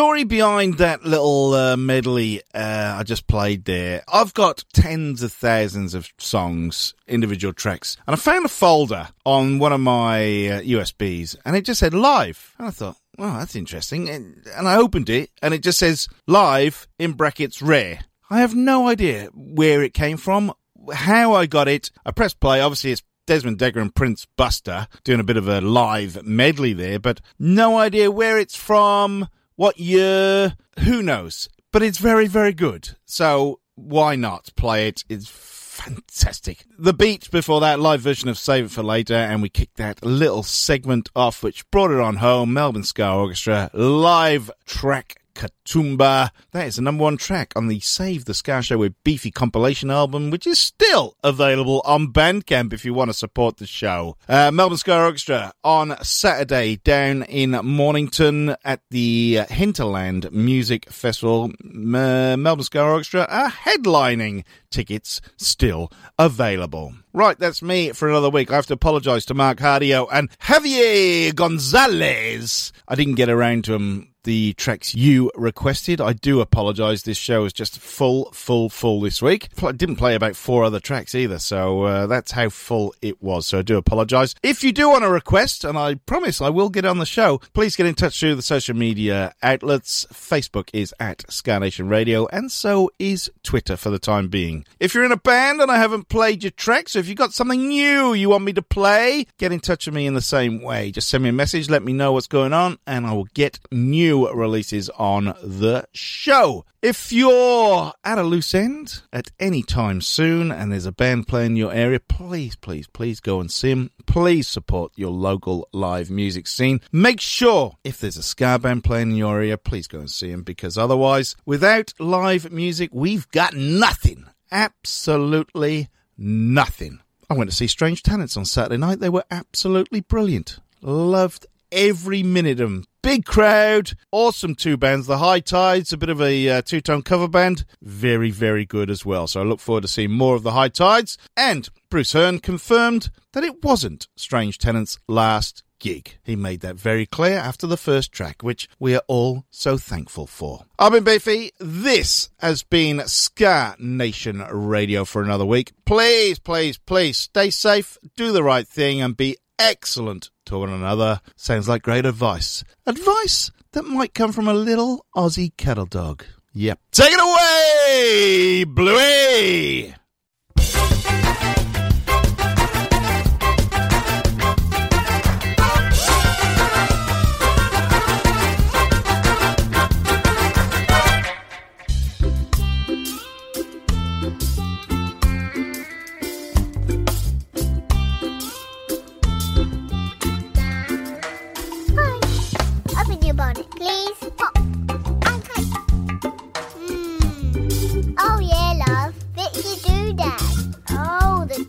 story 0.00 0.24
behind 0.24 0.78
that 0.78 1.04
little 1.04 1.52
uh, 1.52 1.76
medley 1.76 2.40
uh, 2.54 2.96
I 2.98 3.02
just 3.02 3.26
played 3.26 3.66
there, 3.66 4.02
I've 4.10 4.32
got 4.32 4.64
tens 4.72 5.22
of 5.22 5.30
thousands 5.30 5.92
of 5.92 6.08
songs, 6.16 6.94
individual 7.06 7.52
tracks, 7.52 7.98
and 8.06 8.14
I 8.14 8.16
found 8.16 8.46
a 8.46 8.48
folder 8.48 9.08
on 9.26 9.58
one 9.58 9.74
of 9.74 9.80
my 9.80 10.20
uh, 10.22 10.60
USBs, 10.62 11.36
and 11.44 11.54
it 11.54 11.66
just 11.66 11.80
said 11.80 11.92
live. 11.92 12.54
And 12.56 12.68
I 12.68 12.70
thought, 12.70 12.96
well, 13.18 13.34
that's 13.34 13.54
interesting. 13.54 14.08
And, 14.08 14.42
and 14.56 14.66
I 14.66 14.76
opened 14.76 15.10
it, 15.10 15.32
and 15.42 15.52
it 15.52 15.62
just 15.62 15.78
says 15.78 16.08
live 16.26 16.88
in 16.98 17.12
brackets 17.12 17.60
rare. 17.60 18.00
I 18.30 18.40
have 18.40 18.54
no 18.54 18.88
idea 18.88 19.28
where 19.34 19.82
it 19.82 19.92
came 19.92 20.16
from, 20.16 20.54
how 20.94 21.34
I 21.34 21.44
got 21.44 21.68
it. 21.68 21.90
I 22.06 22.12
pressed 22.12 22.40
play. 22.40 22.62
Obviously, 22.62 22.92
it's 22.92 23.02
Desmond 23.26 23.58
Dekker 23.58 23.82
and 23.82 23.94
Prince 23.94 24.26
Buster 24.38 24.88
doing 25.04 25.20
a 25.20 25.24
bit 25.24 25.36
of 25.36 25.46
a 25.46 25.60
live 25.60 26.24
medley 26.24 26.72
there, 26.72 26.98
but 26.98 27.20
no 27.38 27.76
idea 27.76 28.10
where 28.10 28.38
it's 28.38 28.56
from, 28.56 29.28
what 29.60 29.78
year, 29.78 30.56
who 30.78 31.02
knows. 31.02 31.46
But 31.70 31.82
it's 31.82 31.98
very, 31.98 32.26
very 32.26 32.54
good. 32.54 32.96
So 33.04 33.60
why 33.74 34.16
not 34.16 34.48
play 34.56 34.88
it? 34.88 35.04
It's 35.06 35.28
fantastic. 35.28 36.64
The 36.78 36.94
beat 36.94 37.30
before 37.30 37.60
that 37.60 37.78
live 37.78 38.00
version 38.00 38.30
of 38.30 38.38
Save 38.38 38.64
It 38.64 38.70
for 38.70 38.82
Later, 38.82 39.12
and 39.12 39.42
we 39.42 39.50
kicked 39.50 39.76
that 39.76 40.02
little 40.02 40.42
segment 40.42 41.10
off, 41.14 41.42
which 41.42 41.70
brought 41.70 41.90
it 41.90 42.00
on 42.00 42.16
home. 42.16 42.54
Melbourne 42.54 42.84
Ska 42.84 43.12
Orchestra 43.12 43.70
live 43.74 44.50
track 44.64 45.19
Katumba. 45.40 46.30
That 46.52 46.66
is 46.66 46.76
the 46.76 46.82
number 46.82 47.02
one 47.02 47.16
track 47.16 47.54
on 47.56 47.68
the 47.68 47.80
Save 47.80 48.26
the 48.26 48.34
Ska 48.34 48.60
Show 48.60 48.76
with 48.76 49.02
Beefy 49.04 49.30
compilation 49.30 49.90
album, 49.90 50.30
which 50.30 50.46
is 50.46 50.58
still 50.58 51.16
available 51.24 51.80
on 51.86 52.12
Bandcamp 52.12 52.74
if 52.74 52.84
you 52.84 52.92
want 52.92 53.08
to 53.08 53.14
support 53.14 53.56
the 53.56 53.66
show. 53.66 54.18
Uh, 54.28 54.50
Melbourne 54.50 54.76
Ska 54.76 55.02
Orchestra 55.02 55.54
on 55.64 55.96
Saturday 56.04 56.76
down 56.76 57.22
in 57.22 57.52
Mornington 57.52 58.54
at 58.64 58.82
the 58.90 59.40
Hinterland 59.48 60.30
Music 60.30 60.90
Festival. 60.90 61.52
Uh, 61.64 62.36
Melbourne 62.36 62.64
Ska 62.64 62.82
Orchestra 62.82 63.26
are 63.30 63.48
headlining. 63.48 64.44
Tickets 64.68 65.22
still 65.38 65.90
available. 66.18 66.92
Right, 67.12 67.38
that's 67.38 67.62
me 67.62 67.90
for 67.90 68.08
another 68.08 68.30
week. 68.30 68.52
I 68.52 68.56
have 68.56 68.66
to 68.66 68.74
apologise 68.74 69.24
to 69.26 69.34
Mark 69.34 69.58
Hardio 69.58 70.06
and 70.12 70.30
Javier 70.38 71.34
Gonzalez. 71.34 72.72
I 72.86 72.94
didn't 72.94 73.14
get 73.14 73.28
around 73.28 73.64
to 73.64 73.72
them 73.72 74.09
the 74.24 74.52
tracks 74.54 74.94
you 74.94 75.30
requested. 75.34 76.00
I 76.00 76.12
do 76.12 76.40
apologise. 76.40 77.02
This 77.02 77.16
show 77.16 77.44
is 77.44 77.52
just 77.52 77.78
full, 77.78 78.30
full, 78.32 78.68
full 78.68 79.00
this 79.00 79.22
week. 79.22 79.48
I 79.62 79.72
didn't 79.72 79.96
play 79.96 80.14
about 80.14 80.36
four 80.36 80.64
other 80.64 80.80
tracks 80.80 81.14
either, 81.14 81.38
so 81.38 81.82
uh, 81.82 82.06
that's 82.06 82.32
how 82.32 82.48
full 82.48 82.94
it 83.02 83.22
was. 83.22 83.46
So 83.46 83.58
I 83.60 83.62
do 83.62 83.76
apologise. 83.76 84.34
If 84.42 84.62
you 84.64 84.72
do 84.72 84.90
want 84.90 85.04
a 85.04 85.10
request, 85.10 85.64
and 85.64 85.78
I 85.78 85.94
promise 85.94 86.40
I 86.40 86.50
will 86.50 86.68
get 86.68 86.84
on 86.84 86.98
the 86.98 87.06
show, 87.06 87.38
please 87.52 87.76
get 87.76 87.86
in 87.86 87.94
touch 87.94 88.18
through 88.18 88.34
the 88.34 88.42
social 88.42 88.76
media 88.76 89.34
outlets. 89.42 90.06
Facebook 90.12 90.68
is 90.72 90.94
at 91.00 91.24
Ska 91.30 91.60
Nation 91.60 91.88
Radio, 91.88 92.26
and 92.28 92.50
so 92.50 92.90
is 92.98 93.30
Twitter 93.42 93.76
for 93.76 93.90
the 93.90 93.98
time 93.98 94.28
being. 94.28 94.64
If 94.78 94.94
you're 94.94 95.04
in 95.04 95.12
a 95.12 95.16
band 95.16 95.60
and 95.60 95.70
I 95.70 95.78
haven't 95.78 96.08
played 96.08 96.42
your 96.42 96.50
tracks, 96.52 96.92
so 96.92 96.98
if 96.98 97.08
you've 97.08 97.16
got 97.16 97.32
something 97.32 97.68
new 97.68 98.14
you 98.14 98.28
want 98.28 98.44
me 98.44 98.52
to 98.52 98.62
play, 98.62 99.26
get 99.38 99.52
in 99.52 99.60
touch 99.60 99.86
with 99.86 99.94
me 99.94 100.06
in 100.06 100.14
the 100.14 100.20
same 100.20 100.62
way. 100.62 100.90
Just 100.90 101.08
send 101.08 101.22
me 101.22 101.30
a 101.30 101.32
message, 101.32 101.70
let 101.70 101.82
me 101.82 101.92
know 101.92 102.12
what's 102.12 102.26
going 102.26 102.52
on, 102.52 102.78
and 102.86 103.06
I 103.06 103.12
will 103.12 103.28
get 103.34 103.58
new 103.70 104.09
releases 104.12 104.88
on 104.90 105.34
the 105.42 105.86
show. 105.92 106.64
If 106.82 107.12
you're 107.12 107.92
at 108.04 108.18
a 108.18 108.22
loose 108.22 108.54
end 108.54 109.02
at 109.12 109.30
any 109.38 109.62
time 109.62 110.00
soon 110.00 110.50
and 110.50 110.72
there's 110.72 110.86
a 110.86 110.92
band 110.92 111.28
playing 111.28 111.52
in 111.52 111.56
your 111.56 111.72
area, 111.72 112.00
please, 112.00 112.56
please, 112.56 112.86
please 112.86 113.20
go 113.20 113.40
and 113.40 113.50
see 113.50 113.70
them. 113.70 113.90
Please 114.06 114.48
support 114.48 114.92
your 114.96 115.10
local 115.10 115.68
live 115.72 116.10
music 116.10 116.46
scene. 116.46 116.80
Make 116.90 117.20
sure 117.20 117.76
if 117.84 117.98
there's 117.98 118.16
a 118.16 118.22
ska 118.22 118.58
band 118.58 118.84
playing 118.84 119.10
in 119.10 119.16
your 119.16 119.36
area, 119.36 119.58
please 119.58 119.86
go 119.86 119.98
and 119.98 120.10
see 120.10 120.30
them 120.30 120.42
because 120.42 120.78
otherwise, 120.78 121.36
without 121.44 121.92
live 121.98 122.50
music, 122.50 122.90
we've 122.92 123.30
got 123.30 123.54
nothing. 123.54 124.24
Absolutely 124.50 125.88
nothing. 126.16 127.00
I 127.28 127.34
went 127.34 127.48
to 127.50 127.56
see 127.56 127.68
Strange 127.68 128.02
Tenants 128.02 128.36
on 128.36 128.44
Saturday 128.44 128.76
night. 128.76 129.00
They 129.00 129.08
were 129.08 129.24
absolutely 129.30 130.00
brilliant. 130.00 130.58
Loved 130.82 131.46
every 131.72 132.22
minute 132.22 132.60
of 132.60 132.70
them. 132.70 132.84
Big 133.02 133.24
crowd, 133.24 133.92
awesome 134.12 134.54
two 134.54 134.76
bands. 134.76 135.06
The 135.06 135.18
High 135.18 135.40
Tides, 135.40 135.92
a 135.92 135.96
bit 135.96 136.10
of 136.10 136.20
a 136.20 136.48
uh, 136.48 136.62
two 136.62 136.80
tone 136.80 137.02
cover 137.02 137.28
band, 137.28 137.64
very, 137.80 138.30
very 138.30 138.66
good 138.66 138.90
as 138.90 139.06
well. 139.06 139.26
So 139.26 139.40
I 139.40 139.44
look 139.44 139.60
forward 139.60 139.82
to 139.82 139.88
seeing 139.88 140.12
more 140.12 140.36
of 140.36 140.42
the 140.42 140.52
High 140.52 140.68
Tides. 140.68 141.16
And 141.36 141.68
Bruce 141.90 142.12
Hearn 142.12 142.40
confirmed 142.40 143.10
that 143.32 143.44
it 143.44 143.64
wasn't 143.64 144.08
Strange 144.16 144.58
Tenants' 144.58 144.98
last 145.08 145.62
gig. 145.80 146.18
He 146.22 146.36
made 146.36 146.60
that 146.60 146.76
very 146.76 147.06
clear 147.06 147.38
after 147.38 147.66
the 147.66 147.76
first 147.76 148.12
track, 148.12 148.42
which 148.42 148.68
we 148.78 148.94
are 148.94 149.02
all 149.08 149.44
so 149.50 149.76
thankful 149.76 150.26
for. 150.26 150.66
I've 150.78 150.92
been 150.92 151.02
Beefy. 151.02 151.50
This 151.58 152.30
has 152.38 152.62
been 152.62 153.02
Ska 153.06 153.74
Nation 153.80 154.38
Radio 154.52 155.04
for 155.04 155.22
another 155.22 155.46
week. 155.46 155.72
Please, 155.84 156.38
please, 156.38 156.78
please 156.78 157.18
stay 157.18 157.50
safe, 157.50 157.98
do 158.14 158.30
the 158.30 158.44
right 158.44 158.68
thing, 158.68 159.00
and 159.00 159.16
be 159.16 159.36
excellent 159.60 160.30
to 160.46 160.58
one 160.58 160.70
another. 160.70 161.20
Sounds 161.36 161.68
like 161.68 161.82
great 161.82 162.06
advice. 162.06 162.64
Advice 162.86 163.50
that 163.72 163.84
might 163.84 164.14
come 164.14 164.32
from 164.32 164.48
a 164.48 164.54
little 164.54 165.04
Aussie 165.14 165.56
kettle 165.56 165.86
dog. 165.86 166.24
Yep. 166.54 166.80
Take 166.90 167.12
it 167.12 167.20
away, 167.20 168.64
Bluey! 168.64 169.94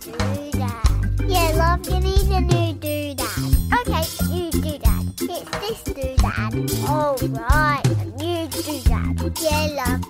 Doodad. 0.02 1.30
Yeah, 1.30 1.52
love, 1.56 1.86
you 1.88 2.00
need 2.00 2.32
a 2.32 2.42
new 2.42 2.74
doodad. 2.74 3.38
Okay, 3.80 4.06
new 4.34 4.50
doodad. 4.52 5.04
It's 5.22 5.84
this 5.86 5.96
doodad. 5.96 6.52
Oh 6.88 7.16
right, 7.28 7.82
a 7.86 8.06
new 8.18 8.48
doodad. 8.48 9.42
Yeah, 9.42 9.86
love. 9.86 10.01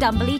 Stumbly 0.00 0.39